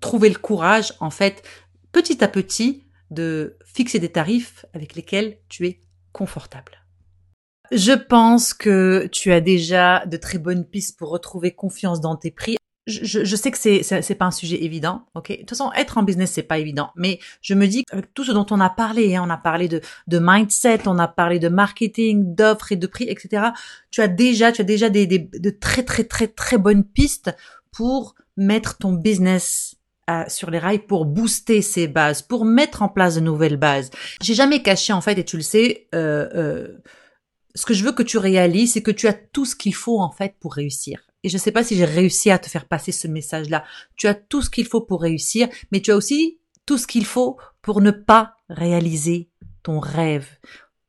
trouver 0.00 0.28
le 0.28 0.38
courage, 0.38 0.94
en 1.00 1.10
fait, 1.10 1.42
petit 1.90 2.22
à 2.22 2.28
petit, 2.28 2.86
de 3.10 3.58
fixer 3.64 3.98
des 3.98 4.10
tarifs 4.10 4.64
avec 4.72 4.94
lesquels 4.94 5.38
tu 5.48 5.66
es 5.66 5.80
confortable. 6.12 6.84
Je 7.70 7.92
pense 7.92 8.54
que 8.54 9.08
tu 9.10 9.32
as 9.32 9.40
déjà 9.40 10.04
de 10.06 10.16
très 10.16 10.38
bonnes 10.38 10.66
pistes 10.66 10.98
pour 10.98 11.10
retrouver 11.10 11.52
confiance 11.52 12.00
dans 12.00 12.16
tes 12.16 12.30
prix 12.30 12.56
je, 12.86 13.24
je, 13.24 13.36
sais 13.36 13.50
que 13.50 13.58
c'est, 13.58 13.82
c'est 13.82 14.14
pas 14.14 14.24
un 14.24 14.32
sujet 14.32 14.64
évident, 14.64 15.06
ok? 15.14 15.30
De 15.30 15.36
toute 15.36 15.50
façon, 15.50 15.70
être 15.76 15.98
en 15.98 16.02
business 16.02 16.32
c'est 16.32 16.42
pas 16.42 16.58
évident, 16.58 16.90
mais 16.96 17.20
je 17.40 17.54
me 17.54 17.66
dis 17.66 17.84
avec 17.92 18.12
tout 18.12 18.24
ce 18.24 18.32
dont 18.32 18.46
on 18.50 18.58
a 18.58 18.70
parlé, 18.70 19.14
hein, 19.14 19.22
on 19.24 19.30
a 19.30 19.36
parlé 19.36 19.68
de, 19.68 19.80
de 20.08 20.18
mindset, 20.20 20.80
on 20.86 20.98
a 20.98 21.06
parlé 21.06 21.38
de 21.38 21.48
marketing, 21.48 22.34
d'offres 22.34 22.72
et 22.72 22.76
de 22.76 22.86
prix, 22.86 23.04
etc. 23.08 23.50
Tu 23.90 24.00
as 24.00 24.08
déjà, 24.08 24.50
tu 24.50 24.62
as 24.62 24.64
déjà 24.64 24.88
des, 24.88 25.06
des 25.06 25.18
de 25.18 25.50
très 25.50 25.84
très 25.84 26.04
très 26.04 26.26
très 26.26 26.58
bonnes 26.58 26.84
pistes 26.84 27.34
pour 27.70 28.16
mettre 28.36 28.78
ton 28.78 28.92
business 28.92 29.76
euh, 30.10 30.24
sur 30.26 30.50
les 30.50 30.58
rails 30.58 30.80
pour 30.80 31.04
booster 31.04 31.62
ses 31.62 31.86
bases, 31.86 32.22
pour 32.22 32.44
mettre 32.44 32.82
en 32.82 32.88
place 32.88 33.14
de 33.14 33.20
nouvelles 33.20 33.56
bases. 33.56 33.90
J'ai 34.20 34.34
jamais 34.34 34.60
caché 34.60 34.92
en 34.92 35.00
fait, 35.00 35.16
et 35.18 35.24
tu 35.24 35.36
le 35.36 35.44
sais, 35.44 35.86
euh, 35.94 36.28
euh, 36.34 36.82
ce 37.54 37.64
que 37.64 37.74
je 37.74 37.84
veux 37.84 37.92
que 37.92 38.02
tu 38.02 38.18
réalises, 38.18 38.72
c'est 38.72 38.82
que 38.82 38.90
tu 38.90 39.06
as 39.06 39.12
tout 39.12 39.44
ce 39.44 39.54
qu'il 39.54 39.74
faut 39.74 40.00
en 40.00 40.10
fait 40.10 40.34
pour 40.40 40.54
réussir. 40.54 41.11
Et 41.22 41.28
je 41.28 41.36
ne 41.36 41.40
sais 41.40 41.52
pas 41.52 41.64
si 41.64 41.76
j'ai 41.76 41.84
réussi 41.84 42.30
à 42.30 42.38
te 42.38 42.48
faire 42.48 42.66
passer 42.66 42.92
ce 42.92 43.08
message-là. 43.08 43.64
Tu 43.96 44.08
as 44.08 44.14
tout 44.14 44.42
ce 44.42 44.50
qu'il 44.50 44.66
faut 44.66 44.80
pour 44.80 45.02
réussir, 45.02 45.48
mais 45.70 45.80
tu 45.80 45.92
as 45.92 45.96
aussi 45.96 46.38
tout 46.66 46.78
ce 46.78 46.86
qu'il 46.86 47.04
faut 47.04 47.38
pour 47.60 47.80
ne 47.80 47.90
pas 47.90 48.34
réaliser 48.48 49.28
ton 49.62 49.80
rêve. 49.80 50.28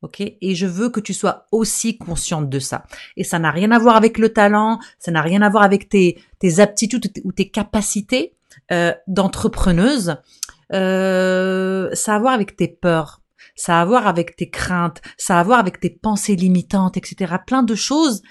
Ok, 0.02 0.19
et 0.19 0.54
je 0.54 0.65
veux 0.65 0.89
que 0.89 1.00
tu 1.00 1.13
sois 1.13 1.46
aussi 1.54 1.98
consciente 1.98 2.50
de 2.50 2.60
ça. 2.60 2.84
Et 3.15 3.24
ça 3.24 3.39
n'a 3.39 3.52
rien 3.52 3.72
à 3.72 3.80
voir 3.80 3.96
avec 3.96 4.17
le 4.17 4.34
talent, 4.34 4.80
ça 5.00 5.12
n'a 5.12 5.22
rien 5.22 5.41
à 5.41 5.50
voir 5.50 5.63
avec 5.63 5.88
tes, 5.88 6.22
aptitudes 6.58 7.10
ou 7.24 7.32
tes 7.32 7.50
capacités 7.50 8.36
euh, 8.74 8.93
d'entrepreneuse. 9.08 10.17
Euh, 10.74 11.89
ça 11.93 12.13
a 12.13 12.15
à 12.17 12.19
voir 12.19 12.34
avec 12.34 12.58
tes 12.58 12.67
peurs, 12.67 13.22
ça 13.56 13.80
a 13.80 13.82
à 13.82 13.86
voir 13.86 14.08
avec 14.08 14.36
tes 14.36 14.50
craintes, 14.50 15.02
ça 15.17 15.38
a 15.38 15.39
à 15.39 15.43
voir 15.43 15.60
avec 15.60 15.80
tes 15.80 15.89
pensées 15.89 16.36
limitantes, 16.36 16.98
etc. 16.98 17.36
Plein 17.48 17.63
de 17.63 17.76
choses 17.76 18.24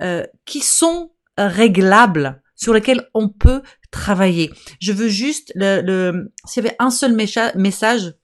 euh, 0.00 0.24
qui 0.46 0.60
sont 0.60 1.10
réglables, 1.46 2.42
sur 2.56 2.74
lesquelles 2.74 3.08
on 3.14 3.28
peut 3.28 3.62
travailler. 3.90 4.50
Je 4.80 4.92
veux 4.92 5.08
juste 5.08 5.52
le, 5.54 5.80
le 5.80 6.32
s'il 6.44 6.64
y 6.64 6.66
avait 6.66 6.76
un 6.78 6.90
seul 6.90 7.14
message 7.14 8.14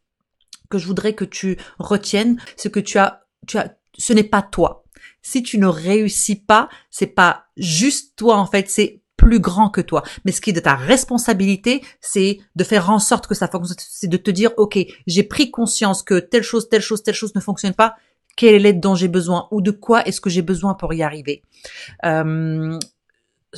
que 0.71 0.79
je 0.79 0.87
voudrais 0.87 1.15
que 1.15 1.25
tu 1.25 1.57
retiennes, 1.79 2.41
c'est 2.57 2.71
que 2.71 2.81
tu 2.81 2.99
as, 2.99 3.25
tu 3.47 3.59
as, 3.59 3.77
ce 3.97 4.13
n'est 4.13 4.25
pas 4.25 4.43
toi. 4.43 4.85
Si 5.23 5.43
tu 5.43 5.59
ne 5.59 5.67
réussis 5.67 6.37
pas, 6.37 6.69
c'est 6.91 7.07
pas 7.07 7.47
juste 7.57 8.17
toi 8.17 8.37
en 8.37 8.47
fait, 8.47 8.69
c'est 8.69 9.03
plus 9.17 9.39
grand 9.39 9.71
que 9.71 9.81
toi. 9.81 10.03
Mais 10.25 10.33
ce 10.33 10.41
qui 10.41 10.51
est 10.51 10.55
de 10.55 10.61
ta 10.61 10.75
responsabilité, 10.75 11.83
c'est 12.01 12.41
de 12.57 12.65
faire 12.65 12.91
en 12.91 12.99
sorte 12.99 13.27
que 13.27 13.35
ça 13.35 13.49
fonctionne, 13.49 13.77
c'est 13.79 14.09
de 14.09 14.17
te 14.17 14.31
dire, 14.31 14.51
OK, 14.57 14.79
j'ai 15.07 15.23
pris 15.23 15.51
conscience 15.51 16.03
que 16.03 16.19
telle 16.19 16.43
chose, 16.43 16.69
telle 16.69 16.83
chose, 16.83 17.03
telle 17.03 17.15
chose 17.15 17.35
ne 17.35 17.41
fonctionne 17.41 17.75
pas. 17.75 17.95
Quelle 18.37 18.55
est 18.55 18.59
l'aide 18.59 18.81
dont 18.81 18.97
j'ai 18.97 19.09
besoin 19.09 19.47
ou 19.53 19.61
de 19.61 19.71
quoi 19.71 20.05
est-ce 20.07 20.21
que 20.21 20.29
j'ai 20.29 20.43
besoin 20.43 20.75
pour 20.75 20.93
y 20.93 21.05
arriver? 21.05 21.43
Euh, 22.05 22.79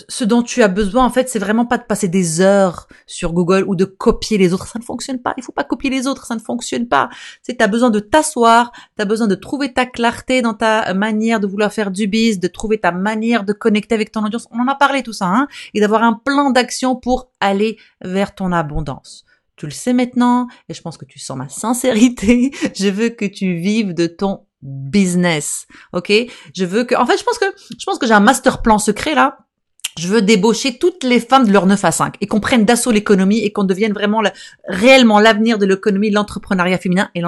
ce 0.09 0.25
dont 0.25 0.43
tu 0.43 0.63
as 0.63 0.69
besoin, 0.69 1.05
en 1.05 1.11
fait, 1.11 1.29
c'est 1.29 1.39
vraiment 1.39 1.67
pas 1.67 1.79
de 1.79 1.85
passer 1.85 2.09
des 2.09 2.41
heures 2.41 2.89
sur 3.07 3.33
Google 3.33 3.65
ou 3.67 3.75
de 3.75 3.85
copier 3.85 4.39
les 4.39 4.53
autres. 4.53 4.67
Ça 4.67 4.79
ne 4.79 4.85
fonctionne 4.85 5.21
pas. 5.21 5.35
Il 5.37 5.43
faut 5.43 5.53
pas 5.53 5.65
copier 5.65 5.91
les 5.91 6.07
autres. 6.07 6.27
Ça 6.27 6.35
ne 6.35 6.41
fonctionne 6.41 6.89
pas. 6.89 7.09
C'est, 7.43 7.61
as 7.61 7.67
besoin 7.67 7.91
de 7.91 8.01
t'asseoir. 8.01 8.73
Tu 8.97 9.03
as 9.03 9.05
besoin 9.05 9.27
de 9.27 9.35
trouver 9.35 9.73
ta 9.73 9.87
clarté 9.87 10.43
dans 10.43 10.55
ta 10.55 10.93
manière 10.95 11.41
de 11.41 11.47
vouloir 11.47 11.73
faire 11.73 11.91
du 11.91 12.07
biz, 12.07 12.39
de 12.39 12.49
trouver 12.49 12.79
ta 12.79 12.93
manière 12.93 13.45
de 13.45 13.53
connecter 13.53 13.95
avec 13.95 14.13
ton 14.13 14.25
audience. 14.25 14.49
On 14.51 14.61
en 14.61 14.69
a 14.69 14.75
parlé 14.75 15.03
tout 15.03 15.13
ça, 15.13 15.27
hein. 15.27 15.49
Et 15.75 15.81
d'avoir 15.81 16.03
un 16.03 16.15
plan 16.15 16.51
d'action 16.51 16.97
pour 16.97 17.31
aller 17.41 17.79
vers 18.03 18.35
ton 18.35 18.53
abondance. 18.53 19.25
Tu 19.57 19.67
le 19.67 19.73
sais 19.73 19.95
maintenant 19.95 20.49
et 20.69 20.75
je 20.75 20.83
pense 20.83 20.99
que 20.99 21.07
tu 21.07 21.19
sens 21.19 21.37
ma 21.37 21.49
sincérité. 21.49 22.51
Je 22.75 22.89
veux 22.89 23.09
que 23.09 23.25
tu 23.25 23.55
vives 23.55 23.95
de 23.95 24.07
ton 24.07 24.47
business. 24.63 25.67
OK? 25.93 26.13
Je 26.55 26.65
veux 26.65 26.85
que, 26.85 26.95
en 26.95 27.07
fait, 27.07 27.17
je 27.19 27.25
pense 27.25 27.39
que, 27.39 27.47
je 27.79 27.85
pense 27.85 27.99
que 27.99 28.07
j'ai 28.07 28.15
un 28.15 28.21
master 28.21 28.63
plan 28.63 28.79
secret 28.79 29.15
là 29.15 29.46
je 29.99 30.09
veux 30.09 30.23
débaucher 30.23 30.79
toutes 30.79 31.05
les 31.05 31.21
femmes 31.21 31.47
de 31.47 31.53
leur 31.53 31.67
9 31.67 31.85
à 31.85 31.93
5 31.93 32.17
et 32.21 32.27
qu'on 32.27 32.41
prenne 32.41 32.65
d'assaut 32.65 32.91
l'économie 32.91 33.45
et 33.45 33.53
qu'on 33.53 33.65
devienne 33.65 33.93
vraiment 33.93 34.23
réellement 34.69 35.21
l'avenir 35.21 35.59
de 35.59 35.67
l'économie, 35.67 36.11
l'entrepreneuriat 36.11 36.79
féminin 36.79 37.11
et 37.15 37.23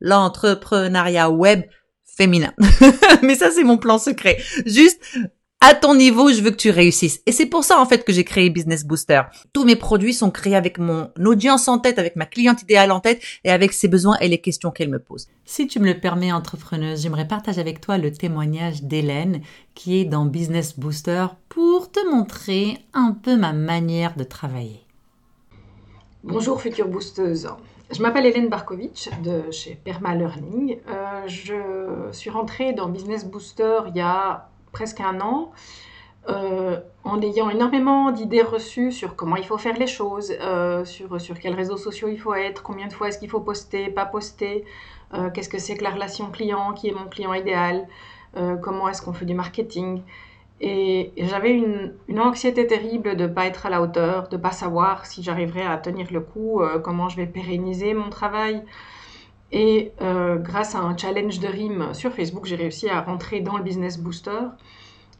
l'entrepreneuriat 0.00 1.30
web 1.30 1.62
féminin. 2.04 2.52
Mais 3.22 3.34
ça, 3.34 3.50
c'est 3.50 3.64
mon 3.64 3.78
plan 3.78 3.98
secret. 3.98 4.38
Juste 4.66 5.00
à 5.64 5.74
ton 5.74 5.94
niveau, 5.94 6.32
je 6.32 6.42
veux 6.42 6.50
que 6.50 6.56
tu 6.56 6.70
réussisses. 6.70 7.22
Et 7.24 7.30
c'est 7.30 7.46
pour 7.46 7.62
ça, 7.62 7.80
en 7.80 7.86
fait, 7.86 8.04
que 8.04 8.12
j'ai 8.12 8.24
créé 8.24 8.50
Business 8.50 8.84
Booster. 8.84 9.22
Tous 9.52 9.64
mes 9.64 9.76
produits 9.76 10.12
sont 10.12 10.32
créés 10.32 10.56
avec 10.56 10.76
mon 10.76 11.08
audience 11.24 11.68
en 11.68 11.78
tête, 11.78 12.00
avec 12.00 12.16
ma 12.16 12.26
cliente 12.26 12.62
idéale 12.62 12.90
en 12.90 12.98
tête 12.98 13.22
et 13.44 13.50
avec 13.50 13.72
ses 13.72 13.86
besoins 13.86 14.16
et 14.20 14.26
les 14.26 14.40
questions 14.40 14.72
qu'elle 14.72 14.88
me 14.88 14.98
pose. 14.98 15.28
Si 15.44 15.68
tu 15.68 15.78
me 15.78 15.86
le 15.86 16.00
permets, 16.00 16.32
entrepreneuse, 16.32 17.02
j'aimerais 17.02 17.28
partager 17.28 17.60
avec 17.60 17.80
toi 17.80 17.96
le 17.96 18.10
témoignage 18.10 18.82
d'Hélène 18.82 19.40
qui 19.76 20.00
est 20.00 20.04
dans 20.04 20.24
Business 20.24 20.76
Booster 20.76 21.26
pour 21.48 21.92
te 21.92 22.10
montrer 22.10 22.78
un 22.92 23.12
peu 23.12 23.36
ma 23.36 23.52
manière 23.52 24.16
de 24.16 24.24
travailler. 24.24 24.80
Bonjour 26.24 26.60
future 26.60 26.88
boosteuse. 26.88 27.48
Je 27.92 28.02
m'appelle 28.02 28.26
Hélène 28.26 28.48
Barkovitch 28.48 29.10
de 29.22 29.50
chez 29.52 29.76
Perma 29.76 30.16
Learning. 30.16 30.78
Euh, 30.88 31.28
je 31.28 32.10
suis 32.10 32.30
rentrée 32.30 32.72
dans 32.72 32.88
Business 32.88 33.24
Booster 33.24 33.80
il 33.88 33.96
y 33.96 34.00
a 34.00 34.48
presque 34.72 35.00
un 35.00 35.20
an, 35.20 35.52
euh, 36.28 36.78
en 37.02 37.20
ayant 37.20 37.50
énormément 37.50 38.12
d'idées 38.12 38.42
reçues 38.42 38.92
sur 38.92 39.16
comment 39.16 39.34
il 39.34 39.44
faut 39.44 39.58
faire 39.58 39.76
les 39.76 39.88
choses, 39.88 40.32
euh, 40.40 40.84
sur, 40.84 41.20
sur 41.20 41.38
quels 41.38 41.54
réseaux 41.54 41.76
sociaux 41.76 42.08
il 42.08 42.18
faut 42.18 42.34
être, 42.34 42.62
combien 42.62 42.86
de 42.86 42.92
fois 42.92 43.08
est-ce 43.08 43.18
qu'il 43.18 43.28
faut 43.28 43.40
poster, 43.40 43.90
pas 43.90 44.06
poster, 44.06 44.64
euh, 45.14 45.30
qu'est-ce 45.30 45.48
que 45.48 45.58
c'est 45.58 45.76
que 45.76 45.82
la 45.82 45.90
relation 45.90 46.30
client, 46.30 46.74
qui 46.74 46.88
est 46.88 46.92
mon 46.92 47.06
client 47.06 47.34
idéal, 47.34 47.88
comment 48.62 48.88
est-ce 48.88 49.02
qu'on 49.02 49.12
fait 49.12 49.26
du 49.26 49.34
marketing. 49.34 50.00
Et, 50.62 51.12
j'avais 51.18 51.52
une, 51.52 51.92
une, 52.08 52.18
anxiété 52.18 52.66
terrible 52.66 53.14
de 53.14 53.24
ne 53.24 53.28
pas 53.28 53.44
être 53.44 53.66
à 53.66 53.68
la 53.68 53.82
hauteur, 53.82 54.28
de 54.28 54.36
ne 54.36 54.42
pas 54.42 54.52
savoir 54.52 55.04
si 55.04 55.22
j'arriverais 55.22 55.66
à 55.66 55.76
tenir 55.76 56.06
le 56.10 56.20
coup, 56.20 56.62
comment 56.82 57.10
je 57.10 57.16
vais 57.16 57.26
pérenniser 57.26 57.92
mon 57.92 58.08
travail. 58.08 58.64
Et 59.52 59.92
euh, 60.00 60.36
grâce 60.36 60.74
à 60.74 60.78
un 60.80 60.96
challenge 60.96 61.38
de 61.38 61.46
rime 61.46 61.92
sur 61.92 62.12
Facebook, 62.12 62.46
j'ai 62.46 62.56
réussi 62.56 62.88
à 62.88 63.02
rentrer 63.02 63.40
dans 63.40 63.58
le 63.58 63.62
Business 63.62 63.98
Booster. 63.98 64.40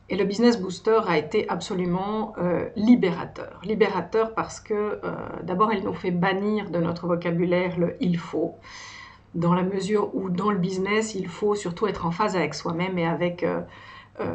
Et 0.08 0.16
le 0.16 0.24
Business 0.24 0.58
Booster 0.58 1.00
a 1.06 1.18
été 1.18 1.48
absolument 1.50 2.32
euh, 2.38 2.68
libérateur. 2.74 3.60
Libérateur 3.62 4.34
parce 4.34 4.58
que 4.58 4.74
euh, 4.74 5.14
d'abord, 5.42 5.72
il 5.74 5.84
nous 5.84 5.92
fait 5.92 6.10
bannir 6.10 6.70
de 6.70 6.78
notre 6.78 7.06
vocabulaire 7.06 7.78
le 7.78 7.96
il 8.00 8.18
faut, 8.18 8.54
dans 9.34 9.52
la 9.52 9.62
mesure 9.62 10.14
où 10.14 10.30
dans 10.30 10.50
le 10.50 10.58
business, 10.58 11.14
il 11.14 11.28
faut 11.28 11.54
surtout 11.54 11.86
être 11.86 12.06
en 12.06 12.10
phase 12.10 12.34
avec 12.34 12.54
soi-même 12.54 12.98
et 12.98 13.06
avec 13.06 13.46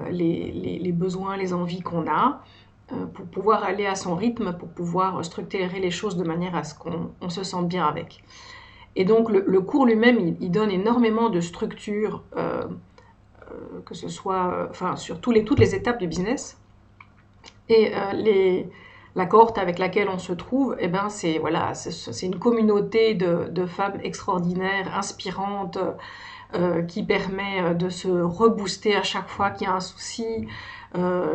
les, 0.09 0.91
besoins, 0.91 1.37
les 1.37 1.53
envies 1.53 1.81
qu'on 1.81 2.07
a 2.07 2.41
pour 3.13 3.25
pouvoir 3.27 3.63
aller 3.63 3.85
à 3.85 3.95
son 3.95 4.15
rythme, 4.15 4.53
pour 4.57 4.69
pouvoir 4.69 5.23
structurer 5.23 5.79
les 5.79 5.91
choses 5.91 6.17
de 6.17 6.23
manière 6.23 6.55
à 6.55 6.63
ce 6.63 6.73
qu'on 6.73 7.29
se 7.29 7.43
sente 7.43 7.67
bien 7.67 7.85
avec. 7.85 8.23
Et 8.99 9.05
donc 9.05 9.29
le, 9.29 9.61
cours 9.61 9.85
lui-même, 9.85 10.35
il, 10.41 10.49
donne 10.49 10.71
énormément 10.71 11.29
de 11.29 11.39
structure, 11.39 12.23
euh, 12.35 12.63
euh, 13.51 13.55
que 13.85 13.93
ce 13.93 14.07
soit 14.07 14.51
euh, 14.51 14.67
enfin, 14.71 14.95
sur 14.95 15.21
toutes 15.21 15.59
les 15.59 15.75
étapes 15.75 15.99
du 15.99 16.07
business. 16.07 16.59
Et 17.69 17.91
les, 18.13 18.67
la 19.15 19.25
cohorte 19.27 19.59
avec 19.59 19.77
laquelle 19.77 20.09
on 20.09 20.17
se 20.17 20.33
trouve, 20.33 20.75
eh 20.79 20.87
ben, 20.87 21.09
c'est 21.09 21.37
voilà, 21.37 21.73
une 22.23 22.39
communauté 22.39 23.13
de, 23.13 23.49
de, 23.51 23.65
femmes 23.67 23.99
extraordinaires, 24.03 24.91
inspirantes, 24.97 25.77
qui 26.87 27.03
permet 27.03 27.75
de 27.75 27.89
se 27.89 28.07
rebooster 28.07 28.95
à 28.95 29.03
chaque 29.03 29.27
fois 29.27 29.51
qu'il 29.51 29.67
y 29.67 29.69
a 29.69 29.75
un 29.75 29.81
souci, 29.81 30.47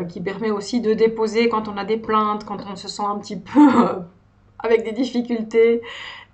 qui 0.08 0.20
permet 0.22 0.50
aussi 0.50 0.80
de 0.80 0.94
déposer 0.94 1.50
quand 1.50 1.68
on 1.68 1.76
a 1.76 1.84
des 1.84 1.98
plaintes, 1.98 2.46
quand 2.46 2.64
on 2.66 2.76
se 2.76 2.88
sent 2.88 3.04
un 3.06 3.18
petit 3.18 3.38
peu 3.38 4.00
avec 4.62 4.84
des 4.84 4.92
difficultés. 4.92 5.82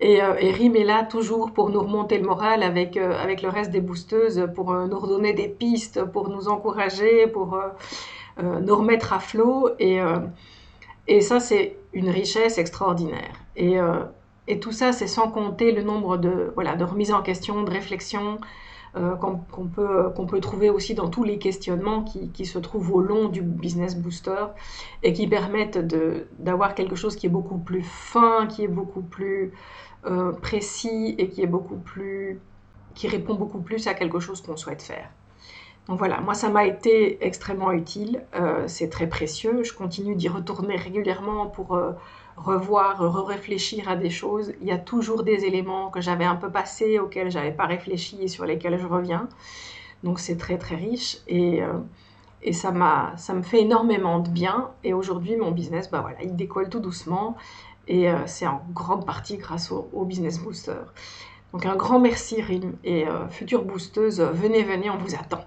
Et, 0.01 0.23
euh, 0.23 0.37
et, 0.38 0.53
Rim 0.53 0.77
est 0.77 0.85
là 0.85 1.03
toujours 1.03 1.53
pour 1.53 1.71
nous 1.71 1.81
remonter 1.81 2.19
le 2.19 2.25
moral 2.25 2.62
avec, 2.62 2.97
euh, 2.97 3.21
avec 3.21 3.43
le 3.43 3.49
reste 3.49 3.71
des 3.71 3.81
boosteuses, 3.81 4.49
pour 4.55 4.73
euh, 4.73 4.87
nous 4.87 4.99
redonner 4.99 5.33
des 5.33 5.49
pistes, 5.49 6.05
pour 6.05 6.29
nous 6.29 6.49
encourager, 6.49 7.27
pour 7.27 7.55
euh, 7.55 8.61
nous 8.61 8.77
remettre 8.77 9.12
à 9.12 9.19
flot. 9.19 9.71
Et, 9.81 9.99
et 11.09 11.21
ça, 11.21 11.41
c'est 11.41 11.77
une 11.93 12.09
richesse 12.09 12.59
extraordinaire. 12.59 13.33
Et, 13.57 13.79
et 14.47 14.61
tout 14.61 14.71
ça, 14.71 14.93
c'est 14.93 15.09
sans 15.09 15.29
compter 15.29 15.73
le 15.73 15.83
nombre 15.83 16.19
de, 16.19 16.53
voilà, 16.55 16.77
de 16.77 16.85
remises 16.85 17.12
en 17.12 17.21
question, 17.21 17.64
de 17.64 17.71
réflexions, 17.71 18.38
euh, 18.96 19.16
qu'on 19.16 19.66
peut, 19.66 20.11
peut 20.29 20.40
trouver 20.40 20.70
aussi 20.70 20.94
dans 20.94 21.09
tous 21.09 21.22
les 21.22 21.38
questionnements 21.38 22.03
qui, 22.03 22.31
qui, 22.31 22.46
se 22.46 22.59
trouvent 22.59 22.92
au 22.92 23.01
long 23.01 23.29
du 23.29 23.42
Business 23.42 23.96
Booster 23.96 24.46
et 25.03 25.12
qui 25.12 25.27
permettent 25.27 25.79
d'avoir 26.38 26.74
quelque 26.74 26.96
chose 26.96 27.14
qui 27.14 27.27
est 27.27 27.31
beaucoup 27.31 27.59
plus 27.59 27.83
fin, 27.83 28.46
qui 28.46 28.64
est 28.64 28.68
beaucoup 28.68 29.03
plus 29.03 29.53
euh, 30.07 30.33
précis 30.33 31.14
et 31.18 31.29
qui 31.29 31.42
est 31.42 31.46
beaucoup 31.46 31.77
plus 31.77 32.40
qui 32.94 33.09
répond 33.09 33.35
beaucoup 33.35 33.61
plus 33.61 33.87
à 33.87 33.94
quelque 33.94 34.20
chose 34.20 34.40
qu'on 34.40 34.57
souhaite 34.57 34.83
faire. 34.83 35.11
Donc 35.87 35.98
voilà, 35.98 36.20
moi 36.20 36.35
ça 36.35 36.48
m'a 36.48 36.66
été 36.66 37.24
extrêmement 37.24 37.72
utile, 37.72 38.22
euh, 38.35 38.64
c'est 38.66 38.88
très 38.88 39.07
précieux, 39.07 39.62
je 39.62 39.72
continue 39.72 40.16
d'y 40.16 40.29
retourner 40.29 40.77
régulièrement 40.77 41.46
pour 41.46 41.81
revoir, 42.44 42.98
re-réfléchir 42.98 43.88
à 43.88 43.96
des 43.96 44.11
choses. 44.11 44.53
Il 44.61 44.66
y 44.66 44.70
a 44.72 44.79
toujours 44.79 45.22
des 45.22 45.44
éléments 45.44 45.90
que 45.90 46.01
j'avais 46.01 46.24
un 46.24 46.37
peu 46.37 46.51
passés, 46.51 46.98
auxquels 46.98 47.31
j'avais 47.31 47.53
pas 47.53 47.66
réfléchi 47.66 48.22
et 48.22 48.29
sur 48.29 48.44
lesquels 48.44 48.79
je 48.79 48.87
reviens. 48.87 49.29
Donc 50.05 50.20
c'est 50.20 50.37
très 50.37 50.59
très 50.59 50.77
riche 50.77 51.18
et, 51.27 51.62
euh, 51.62 51.79
et 52.42 52.53
ça, 52.53 52.70
m'a, 52.70 53.12
ça 53.16 53.35
me 53.35 53.42
fait 53.42 53.61
énormément 53.61 54.20
de 54.20 54.29
bien. 54.29 54.70
Et 54.85 54.94
aujourd'hui, 54.94 55.37
mon 55.37 55.51
business, 55.51 55.90
bah 55.90 56.01
voilà, 56.01 56.22
il 56.22 56.37
décolle 56.37 56.68
tout 56.68 56.81
doucement 56.81 57.37
et 57.88 58.11
euh, 58.11 58.27
c'est 58.27 58.46
en 58.46 58.62
grande 58.72 59.07
partie 59.07 59.38
grâce 59.38 59.72
au, 59.72 60.05
Business 60.05 60.38
Booster. 60.38 60.81
Donc 61.53 61.66
un 61.66 61.77
grand 61.77 61.98
merci 61.98 62.40
Rim 62.42 62.74
et 62.85 63.09
euh, 63.09 63.29
future 63.29 63.64
boosteuse, 63.64 64.20
venez, 64.20 64.62
venez, 64.62 64.90
on 64.90 64.98
vous 64.98 65.14
attend. 65.14 65.44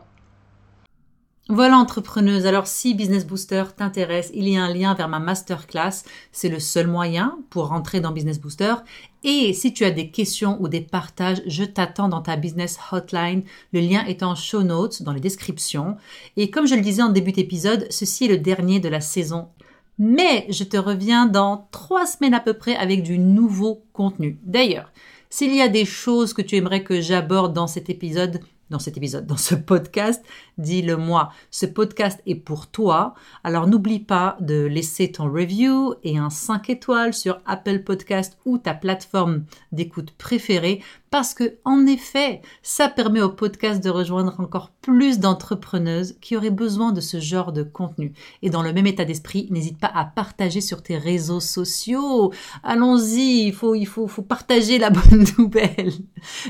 Voilà 1.50 1.78
entrepreneuse, 1.78 2.46
alors 2.46 2.68
si 2.68 2.94
Business 2.94 3.26
Booster 3.26 3.64
t'intéresse, 3.76 4.32
il 4.34 4.48
y 4.48 4.56
a 4.56 4.64
un 4.64 4.74
lien 4.74 4.94
vers 4.94 5.10
ma 5.10 5.20
masterclass, 5.20 6.04
c'est 6.32 6.48
le 6.48 6.60
seul 6.60 6.88
moyen 6.88 7.40
pour 7.50 7.68
rentrer 7.68 8.00
dans 8.00 8.12
Business 8.12 8.40
Booster. 8.40 8.76
Et 9.24 9.52
si 9.52 9.74
tu 9.74 9.84
as 9.84 9.92
des 9.92 10.12
questions 10.12 10.58
ou 10.62 10.70
des 10.70 10.82
partages, 10.82 11.42
je 11.48 11.64
t'attends 11.64 12.08
dans 12.08 12.22
ta 12.22 12.38
business 12.38 12.80
hotline. 12.92 13.44
Le 13.74 13.82
lien 13.82 14.06
est 14.06 14.24
en 14.24 14.36
show 14.36 14.64
notes 14.64 15.04
dans 15.04 15.12
les 15.12 15.20
descriptions. 15.20 15.98
Et 16.38 16.50
comme 16.52 16.68
je 16.68 16.76
le 16.76 16.82
disais 16.82 17.02
en 17.02 17.10
début 17.10 17.34
d'épisode, 17.34 17.86
ceci 17.90 18.26
est 18.26 18.30
le 18.30 18.38
dernier 18.38 18.80
de 18.80 18.88
la 18.88 19.02
saison. 19.02 19.50
Mais 19.98 20.46
je 20.50 20.64
te 20.64 20.78
reviens 20.78 21.26
dans 21.26 21.68
trois 21.72 22.06
semaines 22.06 22.34
à 22.34 22.40
peu 22.40 22.54
près 22.54 22.76
avec 22.76 23.04
du 23.04 23.20
nouveau 23.20 23.84
contenu. 23.94 24.40
D'ailleurs, 24.44 24.92
S'il 25.34 25.56
y 25.56 25.62
a 25.62 25.70
des 25.70 25.86
choses 25.86 26.34
que 26.34 26.42
tu 26.42 26.58
aimerais 26.58 26.84
que 26.84 27.00
j'aborde 27.00 27.54
dans 27.54 27.66
cet 27.66 27.90
épisode, 27.90 28.42
dans 28.72 28.80
cet 28.80 28.98
épisode, 28.98 29.28
dans 29.28 29.38
ce 29.38 29.54
podcast, 29.54 30.24
dis-le 30.58 30.98
moi. 30.98 31.32
Ce 31.52 31.66
podcast 31.68 32.20
est 32.26 32.36
pour 32.36 32.68
toi. 32.68 33.14
Alors 33.44 33.68
n'oublie 33.68 34.00
pas 34.00 34.38
de 34.40 34.64
laisser 34.64 35.12
ton 35.12 35.26
review 35.32 35.94
et 36.04 36.18
un 36.18 36.30
5 36.30 36.70
étoiles 36.70 37.14
sur 37.14 37.42
Apple 37.46 37.84
Podcast 37.84 38.40
ou 38.46 38.58
ta 38.58 38.74
plateforme 38.74 39.44
d'écoute 39.72 40.12
préférée 40.12 40.82
parce 41.12 41.34
que, 41.34 41.58
en 41.66 41.86
effet, 41.86 42.42
ça 42.64 42.88
permet 42.88 43.22
au 43.22 43.30
podcast 43.30 43.84
de 43.84 43.90
rejoindre 43.90 44.34
encore 44.40 44.72
plus 44.82 45.20
d'entrepreneuses 45.20 46.16
qui 46.22 46.38
auraient 46.38 46.50
besoin 46.50 46.94
de 46.94 47.02
ce 47.02 47.20
genre 47.20 47.52
de 47.52 47.64
contenu. 47.64 48.14
Et 48.42 48.50
dans 48.50 48.64
le 48.64 48.72
même 48.72 48.88
état 48.88 49.04
d'esprit, 49.04 49.48
n'hésite 49.52 49.78
pas 49.78 49.92
à 49.94 50.06
partager 50.06 50.62
sur 50.62 50.82
tes 50.82 50.98
réseaux 50.98 51.42
sociaux. 51.42 52.32
Allons-y, 52.64 53.48
il 53.48 53.54
faut, 53.54 53.76
il 53.76 53.86
faut, 53.86 54.08
faut 54.08 54.22
partager 54.22 54.80
la 54.80 54.90
bonne 54.90 55.26
nouvelle. 55.38 55.92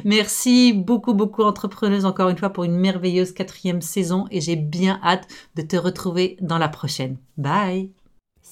Merci 0.05 0.73
beaucoup, 0.73 1.15
beaucoup 1.15 1.41
entrepreneuses 1.41 2.05
encore 2.05 2.29
une 2.29 2.37
fois 2.37 2.51
pour 2.51 2.63
une 2.63 2.77
merveilleuse 2.77 3.31
quatrième 3.31 3.81
saison 3.81 4.27
et 4.29 4.41
j'ai 4.41 4.55
bien 4.55 4.99
hâte 5.03 5.27
de 5.55 5.63
te 5.63 5.75
retrouver 5.75 6.37
dans 6.39 6.59
la 6.59 6.69
prochaine. 6.69 7.17
Bye! 7.35 8.00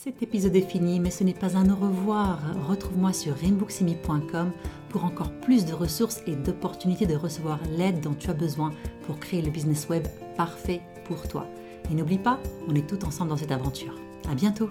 Cet 0.02 0.24
épisode 0.24 0.56
est 0.56 0.62
fini, 0.62 0.98
mais 1.02 1.12
ce 1.12 1.26
n'est 1.26 1.34
pas 1.34 1.58
un 1.58 1.70
au 1.70 1.76
revoir. 1.76 2.40
Retrouve-moi 2.70 3.12
sur 3.12 3.36
rainbooksimi.com 3.36 4.54
pour 4.88 5.04
encore 5.04 5.34
plus 5.42 5.66
de 5.66 5.74
ressources 5.74 6.22
et 6.26 6.38
d'opportunités 6.38 7.06
de 7.06 7.18
recevoir 7.18 7.60
l'aide 7.78 8.00
dont 8.00 8.14
tu 8.14 8.30
as 8.30 8.34
besoin 8.34 8.72
pour 9.06 9.20
créer 9.20 9.42
le 9.42 9.52
business 9.52 9.90
web 9.90 10.08
parfait 10.38 10.80
pour 11.04 11.28
toi. 11.28 11.46
Et 11.92 11.96
n'oublie 11.96 12.18
pas, 12.18 12.40
on 12.70 12.76
est 12.76 12.88
tous 12.88 13.06
ensemble 13.06 13.32
dans 13.32 13.38
cette 13.38 13.52
aventure. 13.52 13.94
À 14.32 14.36
bientôt! 14.36 14.70